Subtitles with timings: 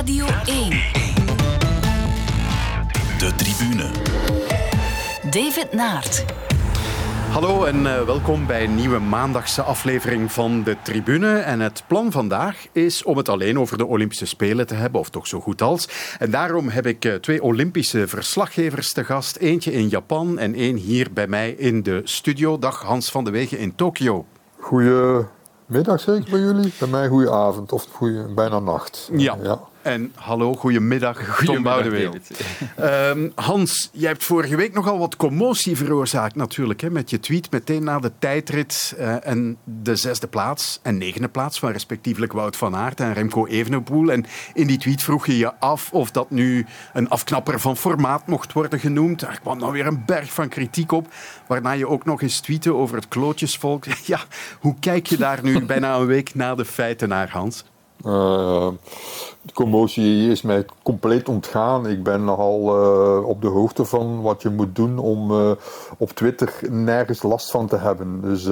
[0.00, 0.70] Radio 1.
[3.18, 3.90] De tribune.
[5.30, 6.24] David Naert.
[7.30, 11.38] Hallo en uh, welkom bij een nieuwe maandagse aflevering van de Tribune.
[11.38, 15.10] En het plan vandaag is om het alleen over de Olympische Spelen te hebben, of
[15.10, 15.88] toch zo goed als.
[16.18, 19.36] En daarom heb ik uh, twee Olympische verslaggevers te gast.
[19.36, 22.58] Eentje in Japan en één hier bij mij in de studio.
[22.58, 24.24] Dag Hans van de Wegen in Tokio.
[24.58, 26.72] Goedemiddag zeker bij jullie.
[26.78, 29.10] Bij mij goede avond of goeie, bijna nacht.
[29.12, 29.36] Ja.
[29.42, 29.68] ja.
[29.82, 32.22] En hallo, goedemiddag, Tom Boudewijn.
[32.80, 36.80] Um, Hans, jij hebt vorige week nogal wat commotie veroorzaakt natuurlijk.
[36.80, 41.28] Hè, met je tweet meteen na de tijdrit uh, en de zesde plaats en negende
[41.28, 44.12] plaats van respectievelijk Wout van Aert en Remco Evenepoel.
[44.12, 44.24] En
[44.54, 48.52] in die tweet vroeg je je af of dat nu een afknapper van formaat mocht
[48.52, 49.20] worden genoemd.
[49.20, 51.06] Daar kwam dan weer een berg van kritiek op.
[51.46, 53.84] Waarna je ook nog eens tweette over het klootjesvolk.
[54.04, 54.20] Ja,
[54.60, 57.64] hoe kijk je daar nu bijna een week na de feiten naar, Hans?
[58.06, 58.68] Uh,
[59.42, 61.86] de commotie is mij compleet ontgaan.
[61.86, 65.50] Ik ben nogal uh, op de hoogte van wat je moet doen om uh,
[65.98, 68.20] op Twitter nergens last van te hebben.
[68.20, 68.48] Dus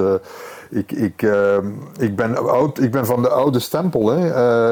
[0.69, 1.57] ik, ik, uh,
[1.97, 4.07] ik, ben oud, ik ben van de oude stempel.
[4.09, 4.17] Hè.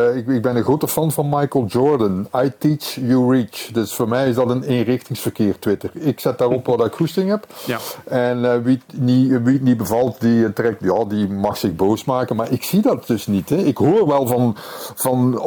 [0.10, 2.28] Uh, ik, ik, ben een grote fan van Michael Jordan.
[2.36, 3.72] I teach, you reach.
[3.72, 5.90] Dus voor mij is dat een eenrichtingsverkeer, Twitter.
[5.94, 7.48] Ik zet daarop wat ik goesting heb.
[7.66, 7.78] Ja.
[8.06, 11.76] En uh, wie, het niet, wie het niet bevalt, die trekt, ja, die mag zich
[11.76, 12.36] boos maken.
[12.36, 13.50] Maar ik zie dat dus niet.
[13.50, 13.58] Hè.
[13.58, 14.56] Ik hoor wel van,
[14.96, 15.42] van,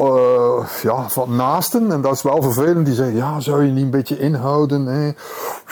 [0.83, 3.91] ja, van naasten, en dat is wel vervelend, die zeggen, ja, zou je niet een
[3.91, 4.87] beetje inhouden?
[4.87, 5.07] Hè?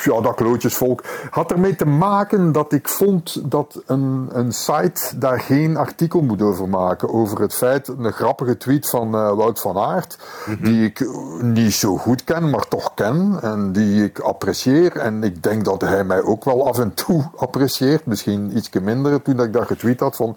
[0.04, 1.04] Ja, dat klootjesvolk.
[1.30, 6.42] Had ermee te maken dat ik vond dat een, een site daar geen artikel moet
[6.42, 7.12] over maken.
[7.12, 10.64] Over het feit, een grappige tweet van uh, Wout van Aert, mhm.
[10.64, 11.08] die ik
[11.40, 13.38] niet zo goed ken, maar toch ken.
[13.42, 14.96] En die ik apprecieer.
[14.96, 18.06] En ik denk dat hij mij ook wel af en toe apprecieert.
[18.06, 20.36] Misschien iets minder toen ik dat getweet had van...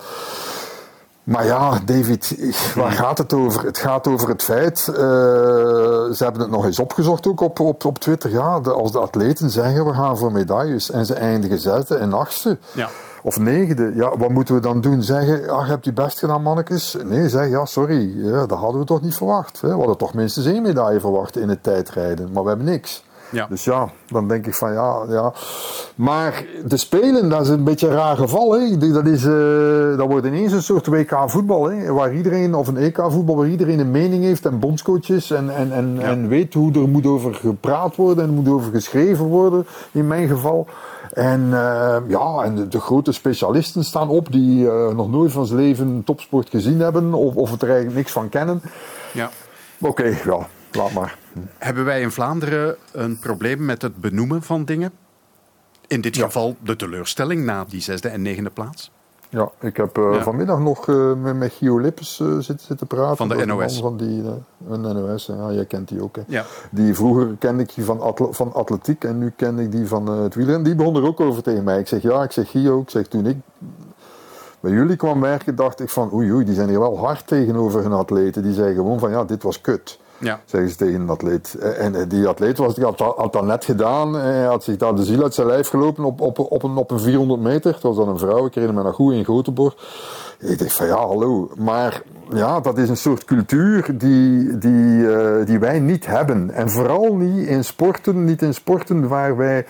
[1.24, 2.36] Maar ja, David,
[2.76, 3.66] waar gaat het over?
[3.66, 7.86] Het gaat over het feit, uh, ze hebben het nog eens opgezocht ook op, op,
[7.86, 11.60] op Twitter, ja, de, als de atleten zeggen we gaan voor medailles en ze eindigen
[11.60, 12.58] zesde en achtste.
[12.72, 12.90] Ja
[13.24, 13.92] of negende.
[13.96, 15.04] Ja, wat moeten we dan doen?
[15.04, 16.98] Zeggen, ach, hebt u best gedaan, mannetjes?
[17.06, 19.62] Nee, zeg, ja, sorry, ja, dat hadden we toch niet verwacht.
[19.62, 19.68] Hè?
[19.68, 23.04] We hadden toch minstens één medaille verwacht in het tijdrijden, maar we hebben niks.
[23.32, 23.48] Ja.
[23.50, 25.34] Dus ja, dan denk ik van ja, ja.
[25.96, 28.52] Maar de Spelen, dat is een beetje een raar geval.
[28.52, 28.78] Hè.
[28.78, 31.70] Dat, is, uh, dat wordt ineens een soort WK voetbal.
[31.70, 35.32] Hè, waar iedereen, of een EK voetbal, waar iedereen een mening heeft en bondscoaches.
[35.32, 39.26] En, en, en, en weet hoe er moet over gepraat worden en moet over geschreven
[39.26, 40.68] worden, in mijn geval.
[41.14, 45.60] En uh, ja, en de, grote specialisten staan op die uh, nog nooit van zijn
[45.60, 48.62] leven topsport gezien hebben of, of het er eigenlijk niks van kennen.
[49.14, 49.30] Ja.
[49.80, 51.18] Oké, okay, ja, laat maar.
[51.58, 54.92] Hebben wij in Vlaanderen een probleem met het benoemen van dingen?
[55.88, 58.92] In dit geval de teleurstelling na die zesde en negende plaats?
[59.32, 63.18] Ja, ik heb uh, vanmiddag nog uh, met, met Gio Lippes uh, zitten, zitten praten.
[63.18, 63.80] Van de NOS.
[63.80, 64.24] Van die,
[64.68, 66.16] een NOS, ja, jij kent die ook.
[66.16, 66.22] Hè.
[66.28, 66.46] Ja.
[66.72, 70.08] Die vroeger kende ik die van, atle van atletiek en nu ken ik die van
[70.08, 70.64] het wielrennen.
[70.64, 71.80] Die begon er ook over tegen mij.
[71.80, 73.38] Ik zeg ja, ik zeg Gio, ik zeg toen ik
[74.60, 77.82] bij jullie kwam werken, dacht ik van oei oei, die zijn hier wel hard tegenover
[77.82, 78.44] hun atleten.
[78.44, 80.00] Die zeggen gewoon van ja, dit was kut.
[80.22, 80.42] Ja.
[80.46, 81.56] Zeggen ze tegen een atleet.
[81.60, 84.14] Eh, en eh, die atleet was, die had, dat net gedaan.
[84.14, 86.92] Hij had zich daar de ziel uit zijn lijf gelopen op, op, op, een, op
[86.92, 87.74] een 400 meter.
[87.74, 89.76] Het was dan een vrouw, ik herinner me nog goed, in Groteborg.
[90.40, 91.52] Ik dacht van ja, hallo.
[91.58, 92.02] Maar
[92.34, 95.08] ja, dat is een soort cultuur die, die,
[95.46, 96.52] die wij niet hebben.
[96.52, 99.66] En vooral niet in sporten, niet in sporten waar wij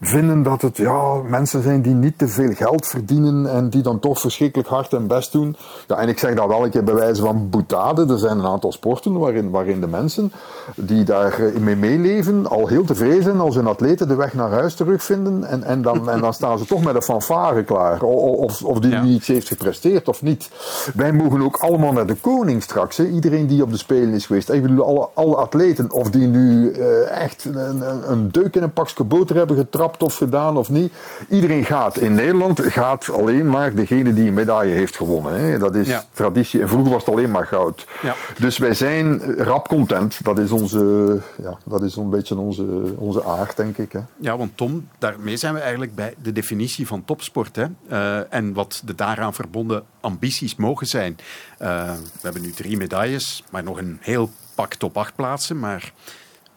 [0.00, 3.98] vinden dat het ja, mensen zijn die niet te veel geld verdienen en die dan
[3.98, 5.56] toch verschrikkelijk hard hun best doen.
[5.86, 8.12] Ja, en ik zeg dat wel een keer bij wijze van boetade.
[8.12, 10.32] Er zijn een aantal sporten waarin, waarin de mensen
[10.74, 14.50] die daar eh, mee meeleven al heel tevreden zijn als hun atleten de weg naar
[14.50, 15.44] huis terugvinden.
[15.44, 18.02] En, en, dan, en dan staan ze toch met een fanfare klaar.
[18.02, 19.02] Of, of die ja.
[19.02, 20.50] iets heeft gepresteerd of niet.
[20.94, 22.96] Wij mogen ook allemaal naar de koning straks.
[22.96, 23.06] Hè.
[23.06, 24.50] Iedereen die op de Spelen is geweest.
[24.50, 28.62] Ik bedoel, alle, alle atleten, of die nu uh, echt een, een, een deuk in
[28.62, 30.92] een pakje boter hebben getrapt of gedaan of niet.
[31.28, 31.96] Iedereen gaat.
[31.96, 35.40] In Nederland gaat alleen maar degene die een medaille heeft gewonnen.
[35.40, 35.58] Hè.
[35.58, 36.60] Dat is traditie.
[36.60, 37.86] En vroeger was het alleen maar goud.
[38.02, 38.14] Ja.
[38.38, 40.24] Dus wij zijn rap content.
[40.24, 43.92] Dat is, onze, ja, dat is een beetje onze, onze aard, denk ik.
[43.92, 44.00] Hè.
[44.16, 47.56] Ja, want Tom, daarmee zijn we eigenlijk bij de definitie van topsport.
[47.56, 47.66] Hè.
[47.90, 51.18] Uh, en wat de daaraan verbonden ambities mogen zijn.
[51.62, 55.58] Uh, we hebben nu drie medailles, maar nog een heel pak top 8 plaatsen.
[55.58, 55.92] Maar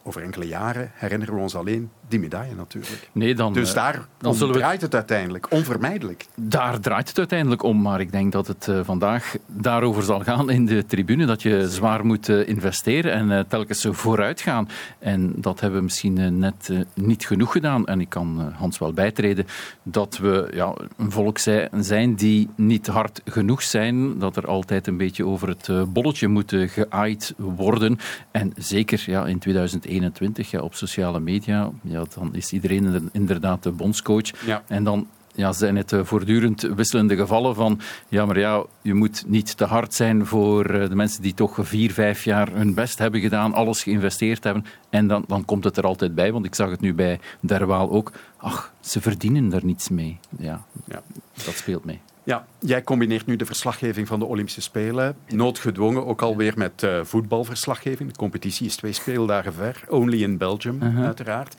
[0.03, 3.09] over enkele jaren herinneren we ons alleen die medaille natuurlijk.
[3.11, 6.25] Nee, dan, dus eh, daar dan zullen we- draait het uiteindelijk, onvermijdelijk.
[6.35, 10.49] Daar draait het uiteindelijk om, maar ik denk dat het eh, vandaag daarover zal gaan
[10.49, 11.25] in de tribune.
[11.25, 14.69] Dat je zwaar moet eh, investeren en telkens vooruit gaan.
[14.99, 17.85] En dat hebben we misschien net niet genoeg gedaan.
[17.85, 19.45] En ik kan Hans wel bijtreden
[19.83, 24.19] dat we ja, een volk zij- zijn die niet hard genoeg zijn.
[24.19, 27.97] Dat er altijd een beetje over het bolletje moet geaaid worden.
[28.31, 33.63] En zeker ja, in 2021 ja, op sociale media, ja, dan is iedereen inder- inderdaad
[33.63, 34.45] de bondscoach.
[34.45, 34.63] Ja.
[34.67, 39.23] En dan ja, zijn het eh, voortdurend wisselende gevallen van ja, maar ja, je moet
[39.27, 42.97] niet te hard zijn voor eh, de mensen die toch vier, vijf jaar hun best
[42.99, 44.65] hebben gedaan, alles geïnvesteerd hebben.
[44.89, 47.91] En dan, dan komt het er altijd bij, want ik zag het nu bij Derwaal
[47.91, 48.11] ook.
[48.37, 50.19] Ach, ze verdienen er niets mee.
[50.39, 51.01] Ja, Ja.
[51.45, 51.99] dat speelt mee.
[52.23, 56.99] Ja, jij combineert nu de verslaggeving van de Olympische Spelen, noodgedwongen ook alweer met eh,
[57.03, 58.09] voetbalverslaggeving.
[58.11, 61.05] De competitie is twee speeldagen ver, only in Belgium Uh-huh.
[61.05, 61.55] uiteraard.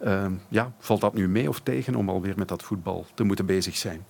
[0.00, 3.46] Ehm, ja, valt dat nu mee of tegen om alweer met dat voetbal te moeten
[3.46, 4.04] bezig zijn?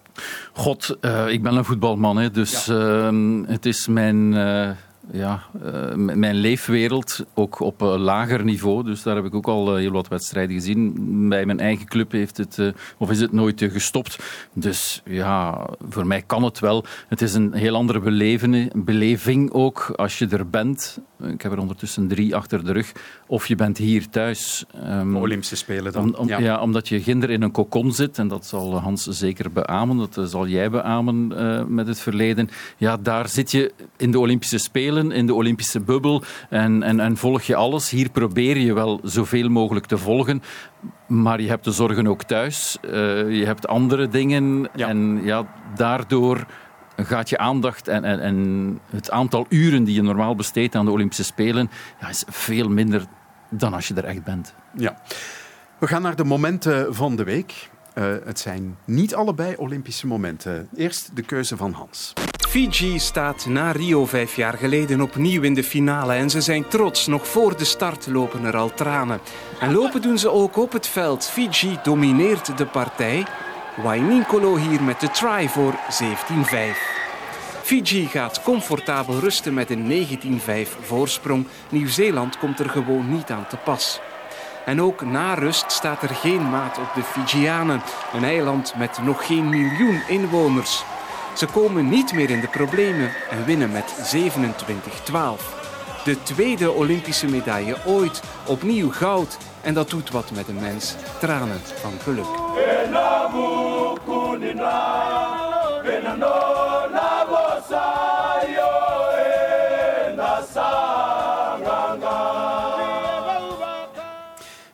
[0.53, 4.71] God, eh, ik ben een voetbalman, hè, dus ehm, het is mijn, eh,
[5.13, 8.85] ja, eh, mijn leefwereld, ook op lager niveau.
[8.85, 10.95] Dus daar heb ik ook al heel wat wedstrijden gezien.
[11.29, 14.19] Bij mijn eigen club heeft het, of is het nooit gestopt.
[14.53, 16.85] Dus ja, voor mij kan het wel.
[17.09, 18.01] Het is een heel andere
[18.75, 21.01] beleving ook als je er bent.
[21.33, 22.93] Ik heb er ondertussen drie achter de rug.
[23.27, 24.65] Of je bent hier thuis.
[24.83, 26.05] Ehm, Olympische Spelen dan?
[26.05, 26.61] om, om- ja.
[26.61, 30.25] omdat je ginder in een kokon zit, en dat zal Hans zeker beamen, dat eh,
[30.25, 32.49] zal jij beamen eh, met het verleden.
[32.77, 37.17] Ja, daar zit je in de Olympische Spelen, in de Olympische bubbel, en, en, en
[37.17, 37.91] volg je alles.
[37.91, 40.43] Hier probeer je wel zoveel mogelijk te volgen,
[41.07, 42.77] maar je hebt de zorgen ook thuis.
[42.83, 42.91] Eh,
[43.39, 44.89] je hebt andere dingen, Ja.
[44.89, 45.47] en ja,
[45.77, 46.47] daardoor
[47.05, 50.91] gaat je aandacht en, en, en het aantal uren die je normaal besteedt aan de
[50.91, 51.71] Olympische Spelen,
[52.01, 53.05] ja, is veel minder
[53.51, 54.55] dan als je er echt bent.
[54.77, 55.01] Ja.
[55.79, 57.71] We gaan naar de momenten van de week.
[57.95, 60.69] Eh, het zijn niet allebei Olympische momenten.
[60.75, 62.13] Eerst de keuze van Hans.
[62.49, 67.07] Fiji staat na Rio vijf jaar geleden opnieuw in de finale en ze zijn trots.
[67.07, 69.21] Nog voor de start lopen er al tranen.
[69.61, 71.25] En lopen doen ze ook op het veld.
[71.25, 73.27] Fiji domineert de partij.
[73.77, 75.77] Waininkolo hier met de try voor 17-5.
[77.63, 80.07] Fiji gaat comfortabel rusten met een
[80.41, 81.47] 19-5 voorsprong.
[81.69, 84.01] Nieuw-Zeeland komt er gewoon niet aan te pas.
[84.65, 87.83] En ook na rust staat er geen maat op de Fijianen,
[88.13, 90.85] een eiland met nog geen miljoen inwoners.
[91.37, 95.61] Ze komen niet meer in de problemen en winnen met 27-12.
[96.05, 99.39] De tweede Olympische medaille ooit, opnieuw goud.
[99.63, 102.27] En dat doet wat met een mens, tranen van geluk.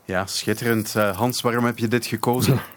[0.04, 0.94] Ja, schitterend.
[0.96, 2.60] Eh, Hans, waarom heb je dit gekozen?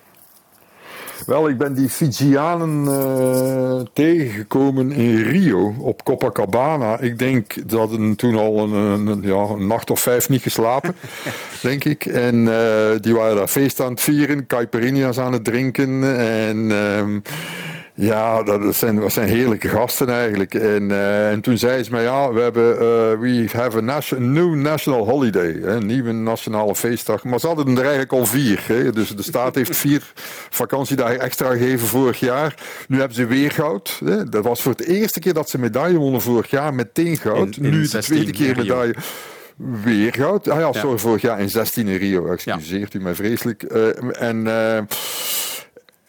[1.29, 6.99] Wel, ik ben die Fijianen eh, tegengekomen in Rio op Copacabana.
[6.99, 10.41] Ik denk dat een, toen al een, een, een- ja, een nacht of vijf niet
[10.41, 10.95] geslapen,
[11.61, 12.05] denk ik.
[12.05, 16.17] En eh, die waren daar feest aan het vieren, caipirinha's aan het drinken.
[16.17, 17.19] En ehm,
[18.01, 20.53] ja, dat zijn, dat zijn heerlijke gasten eigenlijk.
[20.53, 22.79] En, eh, en toen zei ze mij, ja, we hebben, eh,
[23.19, 25.51] we have a nation, new national holiday.
[25.61, 27.23] Hè, een nieuwe nationale feestdag.
[27.23, 28.63] Maar ze hadden er eigenlijk al vier.
[28.67, 30.11] Hè, dus de staat heeft vier
[30.49, 32.55] vakantiedagen extra gegeven vorig jaar.
[32.87, 33.99] Nu hebben ze weer goud.
[34.05, 34.23] Hè.
[34.23, 36.73] Dat was voor het eerste keer dat ze medaille wonnen vorig jaar.
[36.73, 37.55] Meteen goud.
[37.57, 38.95] In- in nu de 16 tweede keer medaille.
[39.83, 40.49] Weer goud.
[40.49, 40.79] Ah ja, Ja.
[40.79, 42.31] sorry, vorig jaar in 16 in Rio.
[42.31, 43.63] Excuseert u mij vreselijk.
[43.63, 44.47] Eh, en...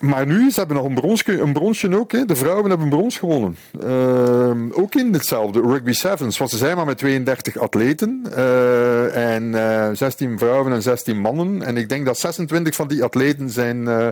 [0.00, 2.12] eh, maar nu, ze hebben nog een bronsje, een bronsje ook.
[2.12, 2.24] Hè.
[2.24, 3.56] De vrouwen hebben een brons gewonnen.
[3.82, 6.38] Ehm, ook in hetzelfde, rugby sevens.
[6.38, 8.22] Want ze zijn maar met 32 atleten.
[8.34, 11.62] eh, en eh 16 vrouwen en 16 mannen.
[11.62, 14.08] En ik denk dat 26 van die atleten zijn eh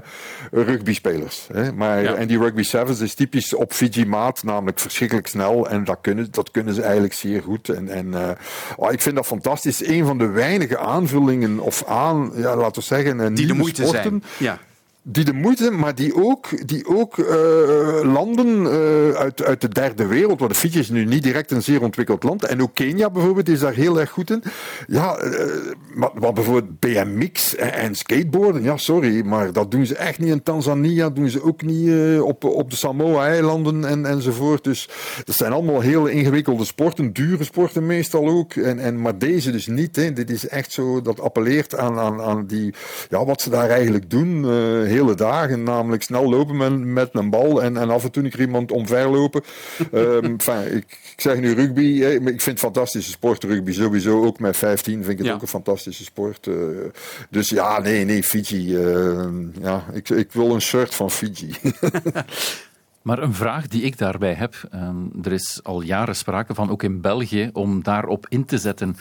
[0.51, 1.47] rugbyspelers.
[1.53, 1.73] Hè.
[1.73, 2.15] Maar, Ja.
[2.15, 4.43] En die rugby sevens is typisch op Fiji-maat.
[4.43, 5.69] Namelijk verschrikkelijk snel.
[5.69, 7.69] En dat kunnen, dat kunnen ze eigenlijk zeer goed.
[7.69, 8.31] En, en eh,
[8.77, 9.87] oh, ik vind dat fantastisch.
[9.87, 14.03] Een van de weinige aanvullingen of aan, ja, laten we zeggen, Die de moeite sporten
[14.03, 14.23] zijn.
[14.37, 14.59] Ja.
[15.11, 20.07] Die de moeite, maar die ook, die ook eh, landen eh, uit, uit de derde
[20.07, 23.49] wereld, want Fiji is nu niet direct een zeer ontwikkeld land, en ook Kenia bijvoorbeeld
[23.49, 24.43] is daar heel erg goed in.
[24.87, 25.47] Ja, eh,
[25.95, 30.31] maar, maar bijvoorbeeld BMX en, en skateboarden, ja sorry, maar dat doen ze echt niet
[30.31, 34.65] in Tanzania, doen ze ook niet op, op de Samoa-eilanden en, enzovoort.
[34.65, 34.89] Dus
[35.25, 39.67] dat zijn allemaal heel ingewikkelde sporten, dure sporten meestal ook, en, en, maar deze dus
[39.67, 39.97] niet.
[39.97, 40.13] Hè.
[40.13, 42.75] Dit is echt zo, dat appelleert aan, aan, aan die,
[43.09, 44.45] ja, wat ze daar eigenlijk doen.
[44.45, 45.63] eh, hele dagen.
[45.63, 48.73] Namelijk snel lopen met, met een bal en, en af en toe een keer iemand
[48.73, 49.43] omverlopen.
[49.93, 52.03] um, enfin, ik, ik, zeg nu rugby.
[52.03, 54.25] ik vind het fantastische sport, rugby sowieso.
[54.25, 56.47] Ook met 15 vind ik het ook een fantastische sport.
[56.47, 56.57] Uh,
[57.31, 58.77] dus ja, nee, nee, Fiji.
[58.77, 59.27] Uh,
[59.61, 61.55] ja, ik, ik wil een shirt van Fiji.
[63.09, 64.91] Maar een vraag die ik daarbij heb, uh,
[65.23, 68.97] er is al jaren sprake van, ook in België, om daarop in te zetten.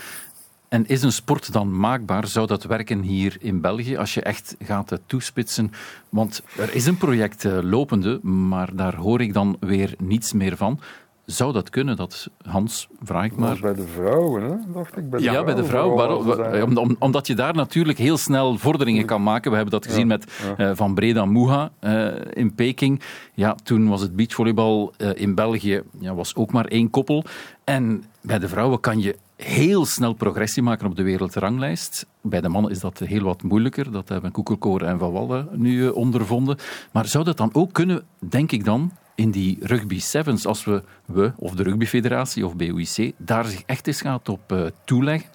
[0.68, 2.28] En is een sport dan maakbaar?
[2.28, 5.72] Zou dat werken hier in België als je echt gaat toespitsen?
[6.10, 10.58] Want er is een project uh, lopende, maar daar hoor ik dan weer niets meer
[10.58, 10.80] van.
[11.26, 13.60] Zou dat kunnen, dat Hans, vraag ik maar.
[13.62, 14.56] bij de vrouwen, hè?
[14.74, 15.10] dacht ik.
[15.10, 16.78] Bij de ja, bij de vrouwen.
[16.78, 19.50] Om, omdat je daar natuurlijk heel snel vorderingen kan maken.
[19.50, 23.02] We hebben dat gezien met uh, Van Breda Moeha uh, in Peking.
[23.34, 27.24] Ja, toen was het beachvolleybal uh, in België ja, was ook maar één koppel.
[27.64, 32.06] En bij de vrouwen kan je heel snel progressie maken op de wereldranglijst.
[32.22, 33.92] Bij de mannen is dat heel wat moeilijker.
[33.92, 36.58] Dat hebben Koekelkoor en Van Wallen nu ondervonden.
[36.92, 40.84] Maar zou dat dan ook kunnen, denk ik dan, in die rugby sevens, als we,
[41.06, 45.30] we of de rugbyfederatie of BOIC, daar zich echt eens gaat op uh, toeleggen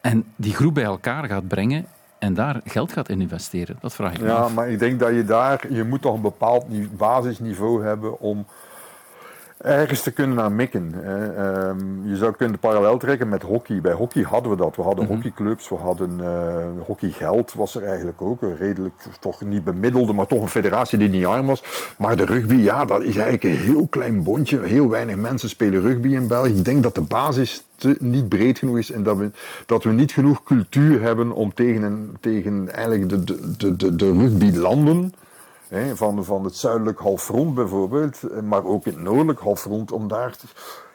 [0.00, 1.86] en die groep bij elkaar gaat brengen
[2.18, 3.76] en daar geld gaat in investeren.
[3.80, 6.20] Dat vraag ik me Ja, maar ik denk dat je daar, je moet toch een
[6.20, 8.46] bepaald basisniveau hebben om
[9.58, 10.94] ergens te kunnen naar mikken.
[11.68, 13.80] Um, je zou kunnen parallel trekken met hockey.
[13.80, 14.76] Bij hockey hadden we dat.
[14.76, 15.16] We hadden mm -hmm.
[15.16, 18.42] hockeyclubs, we hadden uh, hockeygeld was er eigenlijk ook.
[18.42, 21.94] Een redelijk, toch niet bemiddelde, maar toch een federatie die niet arm was.
[21.98, 24.60] Maar de rugby, ja, dat is eigenlijk een heel klein bondje.
[24.62, 26.56] Heel weinig mensen spelen rugby in België.
[26.56, 29.30] Ik denk dat de basis te, niet breed genoeg is en dat we,
[29.66, 34.12] dat we niet genoeg cultuur hebben om tegen, tegen eigenlijk de, de, de, de, de
[35.94, 40.46] van, van het zuidelijk halfrond bijvoorbeeld, maar ook het noordelijk halfrond, om daar te,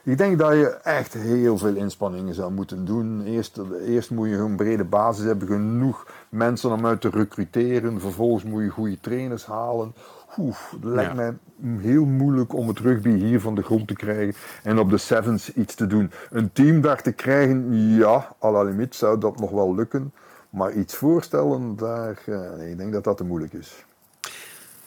[0.04, 3.24] ik denk dat je echt heel veel inspanningen zou moeten doen.
[3.26, 8.00] Eerst, eerst moet je een brede basis hebben, genoeg mensen om uit te recruteren.
[8.00, 9.94] Vervolgens moet je goede trainers halen.
[10.38, 11.16] Oef, het lijkt ja.
[11.16, 11.34] mij
[11.78, 15.54] heel moeilijk om het rugby hier van de grond te krijgen en op de sevens
[15.54, 16.12] iets te doen.
[16.30, 20.14] Een team daar te krijgen, ja, à la limite zou dat nog wel lukken.
[20.50, 22.24] Maar iets voorstellen, daar,
[22.58, 23.86] nee, ik denk dat dat te moeilijk is.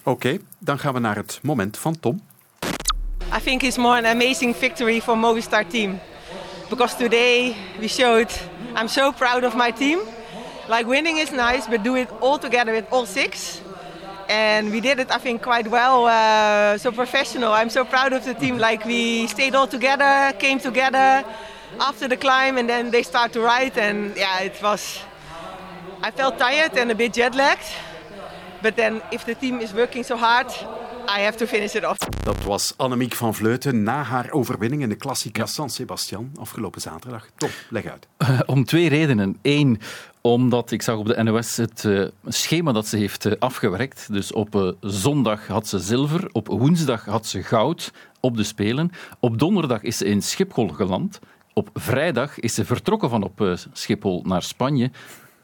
[0.05, 2.23] Oké, dan gaan we naar het moment van Tom.
[3.39, 6.01] I think it's more an amazing victory for Movistar team.
[6.69, 8.31] Because today we showed
[8.77, 9.99] I'm so proud of my team.
[10.69, 13.61] Like winning is nice, but do it all together with all six.
[14.29, 16.07] And we did it, I think, quite well.
[16.07, 17.53] Uh, so professional.
[17.53, 18.59] I'm so proud of the team.
[18.59, 21.25] Like we stayed all together, came together
[21.79, 23.79] after the climb, and then they start to ride.
[23.79, 25.01] And yeah, it was.
[26.03, 27.92] I felt tired and a bit jet lagged.
[28.63, 30.47] But then, if the team is working so hard,
[31.19, 31.99] I have to finish it off.
[32.25, 37.29] Dat was Annemiek van Vleuten na haar overwinning in de Classica San Sebastian afgelopen zaterdag.
[37.37, 38.09] Top, leg uit.
[38.19, 39.39] Uh, om twee redenen.
[39.43, 39.81] Eén,
[40.21, 44.13] omdat ik zag op de NOS het uh, schema dat ze heeft uh, afgewerkt.
[44.13, 48.91] Dus op zondag had ze zilver, op woensdag had ze goud op de Spelen.
[49.21, 51.19] Op donderdag is ze in Schiphol geland.
[51.53, 54.91] Op vrijdag is ze vertrokken van op Schiphol naar Spanje.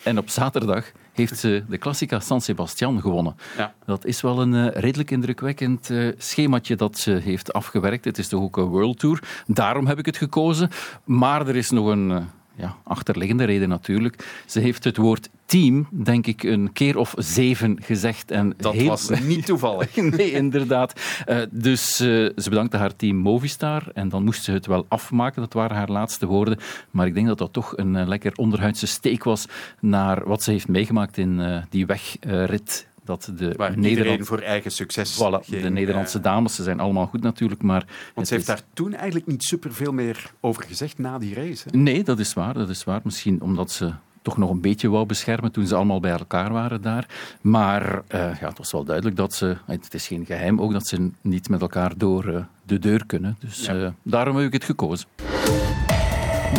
[0.03, 3.37] En op zaterdag heeft ze de Classica San Sebastian gewonnen.
[3.57, 3.75] Ja.
[3.85, 8.05] Dat is wel een uh, redelijk indrukwekkend uh, schemaatje dat ze heeft afgewerkt.
[8.05, 9.23] Het is toch ook een World Tour.
[9.47, 10.71] Daarom heb ik het gekozen.
[11.05, 14.43] Maar er is nog een ja, achterliggende reden natuurlijk.
[14.47, 18.31] Ze heeft het woord team, denk ik, een keer of zeven gezegd.
[18.31, 18.89] En dat heel...
[18.89, 19.97] was niet toevallig.
[20.17, 21.01] nee, inderdaad.
[21.29, 25.43] Uh, dus uh, ze bedankte haar team Movistar en dan moest ze het wel afmaken.
[25.43, 26.59] Dat waren haar laatste woorden.
[26.91, 29.47] Maar ik denk dat dat toch een uh, lekker onderhuidse steek was
[29.81, 35.15] naar wat ze heeft meegemaakt in die wegrit dat de Waar Nederland voor eigen succes
[35.15, 37.85] voilà, ging, de Nederlandse dames, ze zijn allemaal goed natuurlijk, maar...
[38.15, 41.69] Want ze heeft daar toen eigenlijk niet superveel meer over gezegd na die race.
[41.71, 41.79] Hè?
[41.79, 43.01] Nee, dat is waar, dat is waar.
[43.05, 46.83] Misschien omdat ze toch nog een beetje wou beschermen toen ze allemaal bij elkaar waren
[46.83, 47.07] daar.
[47.41, 48.01] Maar uh,
[48.41, 51.49] ja, het was wel duidelijk dat ze, het is geen geheim ook, dat ze niet
[51.49, 53.37] met elkaar door uh, de deur kunnen.
[53.39, 53.75] Dus ja.
[53.75, 55.09] uh, daarom heb ik het gekozen.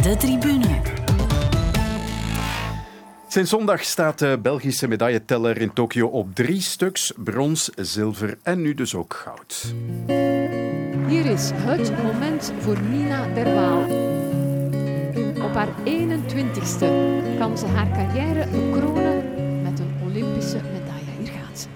[0.02, 1.08] De tribune.
[3.32, 8.74] Sinds zondag staat de Belgische medailleteller in Tokio op drie stuks brons, zilver en nu
[8.74, 9.74] dus ook goud.
[11.08, 13.82] Hier is het moment voor Nina Derwaal.
[15.44, 16.88] Op haar 21ste
[17.38, 21.12] kan ze haar carrière bekronen met een Olympische medaille.
[21.20, 21.68] Hier gaat ze.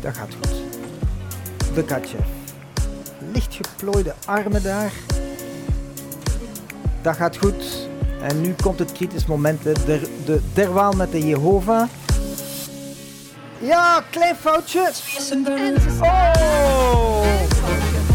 [0.00, 0.54] Dat gaat goed.
[1.74, 2.18] Bekatje.
[3.32, 4.92] Licht geplooide armen daar.
[7.06, 7.88] Dat gaat goed.
[8.22, 9.62] En nu komt het kritisch moment.
[9.62, 11.88] De, de, de derwaal met de Jehovah.
[13.58, 14.90] Ja, klein foutje.
[16.00, 17.24] Oh!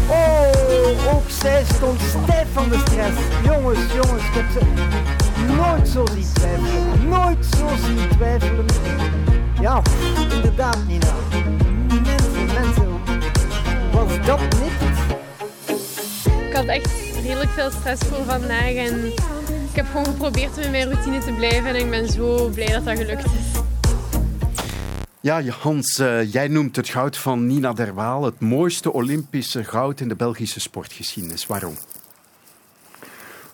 [0.08, 3.16] Oh, ook zij stond stijf van de stress.
[3.44, 4.60] Jongens, jongens, ik ze
[5.56, 7.08] nooit zo zien twijfelen.
[7.08, 8.66] Nooit zo zien twijfelen.
[9.60, 9.82] Ja,
[10.30, 11.14] inderdaad, Nina.
[12.54, 13.00] Mensen,
[13.92, 14.72] was dat niet?
[16.48, 19.06] Ik had echt redelijk veel stress voor vandaag en
[19.70, 22.66] ik heb gewoon geprobeerd om in mijn routine te blijven en ik ben zo blij
[22.66, 23.60] dat dat gelukt is.
[25.20, 30.08] Ja, Hans, uh, jij noemt het goud van Nina Derwaal het mooiste Olympische goud in
[30.08, 31.46] de Belgische sportgeschiedenis.
[31.46, 31.74] Waarom?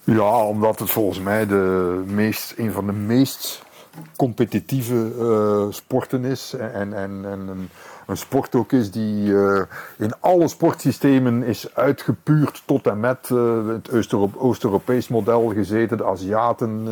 [0.04, 3.62] Ja, omdat het volgens mij de meest, een van de meest
[4.16, 6.52] competitieve uh, sporten is.
[6.52, 7.68] En, en, en een,
[8.08, 9.62] een, sport ook is die uh,
[9.96, 15.96] in alle sportsystemen is uitgepuurd tot en met uh, het Oost-Europees model gezeten.
[15.96, 16.84] De Aziaten,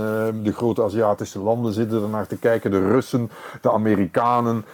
[0.42, 2.70] de grote Aziatische landen zitten er naar te kijken.
[2.70, 3.30] De Russen,
[3.61, 4.64] de Amerikanen.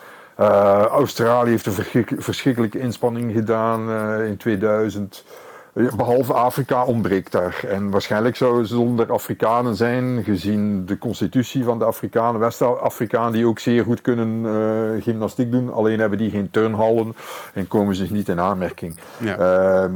[0.91, 3.91] Australië heeft een verschrikkelijke inspanning gedaan
[4.23, 5.25] in 2000.
[5.73, 7.65] Behalve Afrika ontbreekt daar.
[7.69, 13.47] En waarschijnlijk zouden ze zonder Afrikanen zijn, gezien de constitutie van de Afrikanen, West-Afrikanen, die
[13.47, 15.73] ook zeer goed kunnen uh, gymnastiek doen.
[15.73, 17.15] Alleen hebben die geen turnhallen
[17.55, 18.97] en komen ze niet in aanmerking.
[19.19, 19.85] Ja.
[19.85, 19.95] Uh,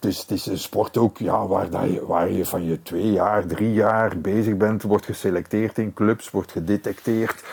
[0.00, 3.12] dus het is een sport ook ja, waar, dat je, waar je van je twee
[3.12, 7.44] jaar, drie jaar bezig bent, wordt geselecteerd in clubs, wordt gedetecteerd,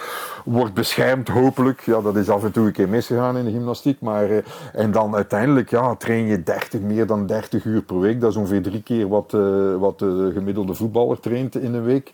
[0.45, 1.81] wordt beschermd hopelijk.
[1.81, 4.01] Ja, dat is af en toe een keer misgegaan in de gymnastiek.
[4.01, 4.37] Maar, uh,
[4.73, 8.21] en dan uiteindelijk ja, train je 30, meer dan 30 30 uur per week.
[8.21, 12.11] Dat is ongeveer drie keer wat, uh, wat de gemiddelde voetballer traint in een week.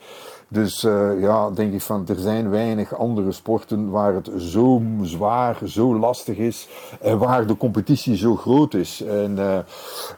[0.47, 5.57] Dus uh, ja, denk ik van, er zijn weinig andere sporten waar het zo zwaar,
[5.65, 6.67] zo lastig is
[7.01, 9.01] en waar de competitie zo groot is.
[9.01, 9.57] En uh,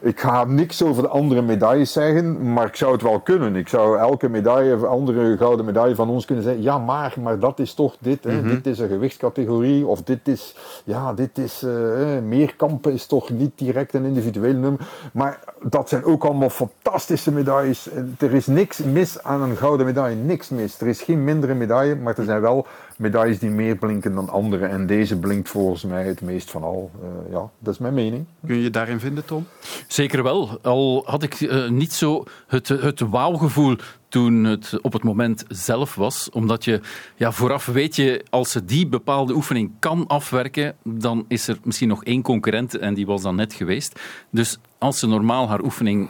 [0.00, 3.56] ik ga niks over de andere medailles zeggen, maar ik zou het wel kunnen.
[3.56, 7.58] Ik zou elke medaille, andere gouden medaille van ons kunnen zeggen, ja maar, maar dat
[7.58, 8.32] is toch dit, hè?
[8.32, 8.48] Mm -hmm.
[8.48, 10.54] dit is een gewichtscategorie of dit is,
[10.84, 14.88] ja, dit is, uh, meerkampen is toch niet direct een individueel nummer.
[15.12, 17.88] Maar dat zijn ook allemaal fantastische medailles.
[18.18, 20.80] Er is niks mis aan een gouden medaille niks mis.
[20.80, 24.66] Er is geen mindere medaille, maar er zijn wel medailles die meer blinken dan andere.
[24.66, 26.90] En deze blinkt volgens mij het meest van al.
[27.02, 28.24] Uh, ja, dat is mijn mening.
[28.46, 29.46] Kun je je daarin vinden, Tom?
[29.86, 30.58] Zeker wel.
[30.62, 33.76] Al had ik uh, niet zo het, het wauwgevoel
[34.08, 36.30] toen het op het moment zelf was.
[36.30, 36.80] Omdat je
[37.16, 41.88] ja, vooraf weet je, als ze die bepaalde oefening kan afwerken, dan is er misschien
[41.88, 44.00] nog één concurrent en die was dan net geweest.
[44.30, 46.08] Dus als ze normaal haar oefening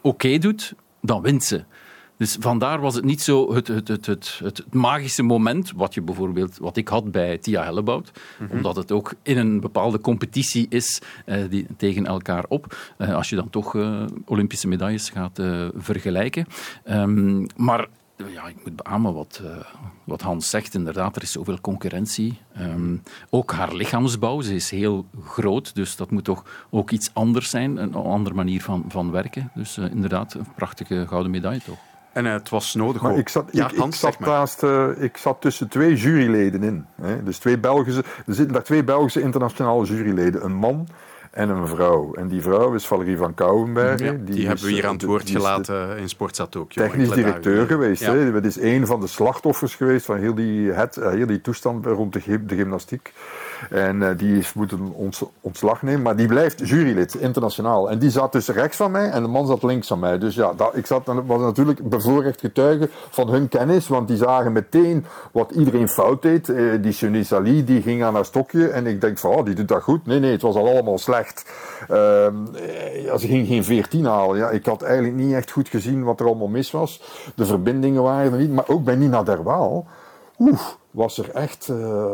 [0.00, 1.64] oké okay doet, dan wint ze.
[2.22, 6.02] Dus vandaar was het niet zo het, het, het, het, het magische moment, wat, je
[6.02, 8.56] bijvoorbeeld, wat ik had bij Tia Hellebout, mm -hmm.
[8.56, 13.28] omdat het ook in een bepaalde competitie is uh, die, tegen elkaar op, uh, als
[13.28, 15.40] je dan toch uh, Olympische medailles gaat
[15.74, 16.46] vergelijken.
[16.84, 19.42] Um, maar ja, ik moet beamen wat,
[20.04, 20.74] wat Hans zegt.
[20.74, 22.38] Inderdaad, er is zoveel concurrentie.
[22.58, 27.50] Um, ook haar lichaamsbouw, ze is heel groot, dus dat moet toch ook iets anders
[27.50, 29.50] zijn, een andere manier van, van werken.
[29.54, 31.90] Dus inderdaad, een prachtige gouden medaille toch.
[32.12, 33.18] En uh, het was nodig maar ook.
[33.18, 36.86] Ik zat, ja, ik, Hans, ik, zat naast, uh, ik zat tussen twee juryleden in.
[37.02, 37.22] Hè.
[37.22, 40.44] Dus twee Belgische, er zitten daar twee Belgische internationale juryleden.
[40.44, 40.88] Een man
[41.30, 42.14] en een vrouw.
[42.14, 44.06] En die vrouw is Valerie van Kouwenbergen.
[44.06, 46.82] Ja, die, die hebben we hier aan het woord gelaten in Sportza Tokyo.
[46.82, 48.02] Technisch directeur geweest.
[48.02, 48.14] Ja.
[48.14, 48.32] Hè.
[48.32, 52.12] Dat is een van de slachtoffers geweest van heel die, het, heel die toestand rond
[52.12, 53.12] de, de gymnastiek.
[53.70, 56.02] En uh, die is moeten ons, ontslag nemen.
[56.02, 57.90] Maar die blijft jurylid, internationaal.
[57.90, 60.18] En die zat dus rechts van mij en de man zat links van mij.
[60.18, 63.88] Dus ja, dat, ik zat, was natuurlijk bevoorrecht getuige van hun kennis.
[63.88, 66.48] Want die zagen meteen wat iedereen fout deed.
[66.48, 68.68] Uh, die Sunnis Ali, die ging aan haar stokje.
[68.68, 70.06] En ik denk van, oh, die doet dat goed.
[70.06, 71.50] Nee, nee, het was al allemaal slecht.
[71.88, 74.36] Ja, ze ging geen 14 halen.
[74.36, 77.02] Ja, ik had eigenlijk niet echt goed gezien wat er allemaal mis was.
[77.34, 78.52] De verbindingen waren er niet.
[78.52, 79.86] Maar ook bij Nina Derwaal.
[80.38, 80.60] Oeh
[80.92, 82.06] was er echt uh,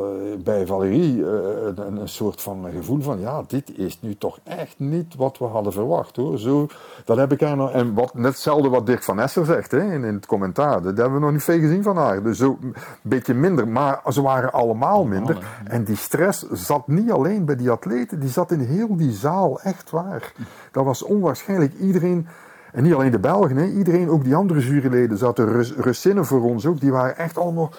[0.45, 1.29] bij Valérie uh,
[1.75, 5.45] een, een, soort van gevoel van ja, dit is nu toch echt niet wat we
[5.45, 6.39] hadden verwacht hoor.
[6.39, 6.67] Zo,
[7.05, 9.93] dat heb ik haar nog, en wat, net hetzelfde wat Dirk van Esser zegt hè,
[9.93, 12.23] in, in het commentaar, dat hebben we nog niet veel gezien van haar.
[12.23, 15.39] Dus zo een beetje minder, maar ze waren allemaal minder.
[15.65, 19.61] En die stress zat niet alleen bij die atleten, die zat in heel die zaal,
[19.61, 20.33] echt waar.
[20.73, 21.75] Dat was onwaarschijnlijk.
[21.79, 22.27] Iedereen
[22.73, 23.67] en niet alleen de Belgen, hè.
[23.67, 27.71] iedereen, ook die andere juryleden, zaten Rus, Russinnen voor ons ook, die waren echt allemaal,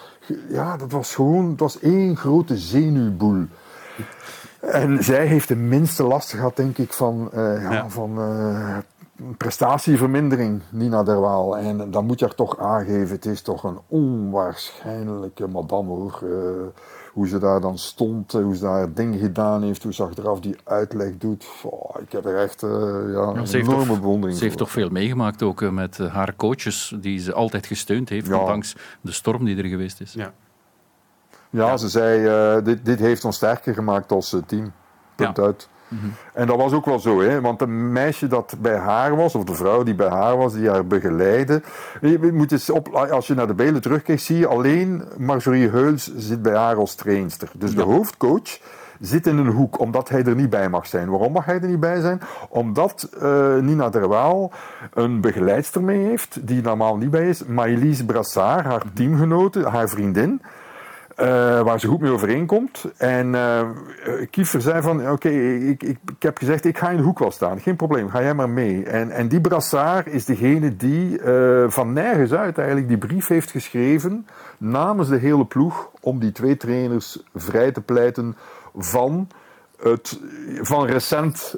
[0.49, 3.45] ja, dat was gewoon, het was één grote zenuwboel.
[4.59, 7.89] En zij heeft de minste last gehad, denk ik, van, uh, ja, ja.
[7.89, 8.77] van uh,
[9.37, 11.57] prestatievermindering, Nina Derwaal.
[11.57, 16.19] En dan moet je haar toch aangeven, het is toch een onwaarschijnlijke madame hoor.
[16.23, 16.31] Uh,
[17.19, 20.55] hoe ze daar dan stond, hoe ze daar dingen gedaan heeft, hoe ze achteraf die
[20.63, 21.45] uitleg doet.
[21.63, 24.89] Oh, ik heb er echt uh, ja, een enorme toch, bewondering Ze heeft toch veel
[24.89, 28.39] meegemaakt ook uh, met uh, haar coaches, die ze altijd gesteund heeft, ja.
[28.39, 30.13] ondanks de storm die er geweest is.
[30.13, 30.33] Ja,
[31.49, 31.77] ja, ja.
[31.77, 34.71] ze zei, dit, dit heeft ons sterker gemaakt als team.
[35.15, 35.69] Punt uit.
[36.33, 37.41] En dat was ook wel zo, hè?
[37.41, 40.69] want een meisje dat bij haar was, of de vrouw die bij haar was, die
[40.69, 41.61] haar begeleidde.
[42.01, 46.15] Je moet eens op, als je naar de beelden terugkijkt, zie je alleen Marjorie Heuls
[46.15, 47.49] zit bij haar als trainster.
[47.53, 48.59] Dus de hoofdcoach
[48.99, 51.09] zit in een hoek, omdat hij er niet bij mag zijn.
[51.09, 52.21] Waarom mag hij er niet bij zijn?
[52.49, 54.51] Omdat uh, Nina Derwaal
[54.93, 57.43] een begeleidster mee heeft, die normaal niet bij is.
[57.43, 60.41] Maëlys Brassard, haar teamgenote, haar vriendin.
[61.21, 61.25] Uh,
[61.61, 62.85] waar ze goed mee overeenkomt.
[62.97, 63.61] En uh,
[64.29, 67.31] Kiefer zei van, oké, ik, ik, ik, heb gezegd, ik ga in de hoek wel
[67.31, 67.59] staan.
[67.59, 68.85] Geen probleem, ga jij maar mee.
[68.85, 73.51] En, en die Brassard is degene die uh, van nergens uit eigenlijk die brief heeft
[73.51, 74.27] geschreven
[74.57, 78.37] namens de hele ploeg om die twee trainers vrij te pleiten
[78.75, 79.27] van
[79.81, 80.19] het,
[80.61, 81.55] van recent,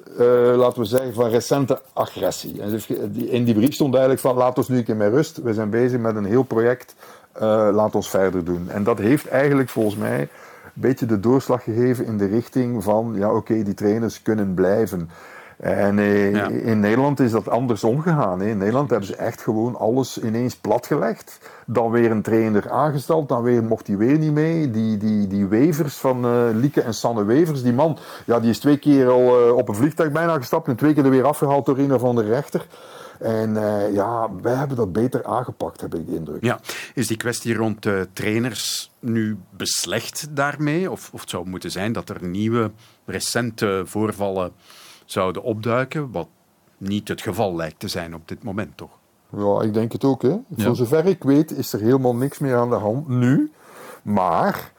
[0.56, 2.62] laten we zeggen, van recente agressie.
[2.62, 2.82] En
[3.14, 5.42] in die brief stond eigenlijk van, laat ons nu een keer met rust.
[5.42, 6.96] We zijn bezig met een heel project
[7.72, 8.70] laat ons verder doen.
[8.70, 10.28] En dat heeft eigenlijk volgens mij een
[10.74, 15.10] beetje de doorslag gegeven in de richting van, ja oké, okay, die trainers kunnen blijven.
[15.62, 16.48] En eh, ja.
[16.48, 18.40] in Nederland is dat anders omgegaan.
[18.40, 18.48] Hè.
[18.48, 21.40] In Nederland hebben ze echt gewoon alles ineens platgelegd.
[21.66, 24.72] Dan weer een trainer aangesteld, dan weer mocht hij weer niet mee.
[24.72, 28.60] Die, die, die Wevers van uh, Lieke en Sanne Wevers, die man, ja, die is
[28.60, 31.66] twee keer al uh, op een vliegtuig bijna gestapt en twee keer er weer afgehaald
[31.66, 32.66] door een of andere rechter.
[33.22, 36.44] En uh, ja, wij hebben dat beter aangepakt, heb ik de indruk.
[36.44, 36.60] Ja,
[36.94, 40.92] is die kwestie rond de trainers nu beslecht daarmee?
[40.92, 42.72] Of, of het zou moeten zijn dat er nieuwe,
[43.06, 44.52] recente voorvallen
[45.06, 46.28] zouden opduiken, wat
[46.78, 49.00] niet het geval lijkt te zijn op dit moment, toch?
[49.38, 50.22] Ja, ik denk het ook.
[50.22, 50.30] Hè.
[50.30, 50.44] Ja.
[50.58, 53.52] Voor zover ik weet is er helemaal niks meer aan de hand nu.
[54.02, 54.72] Maar,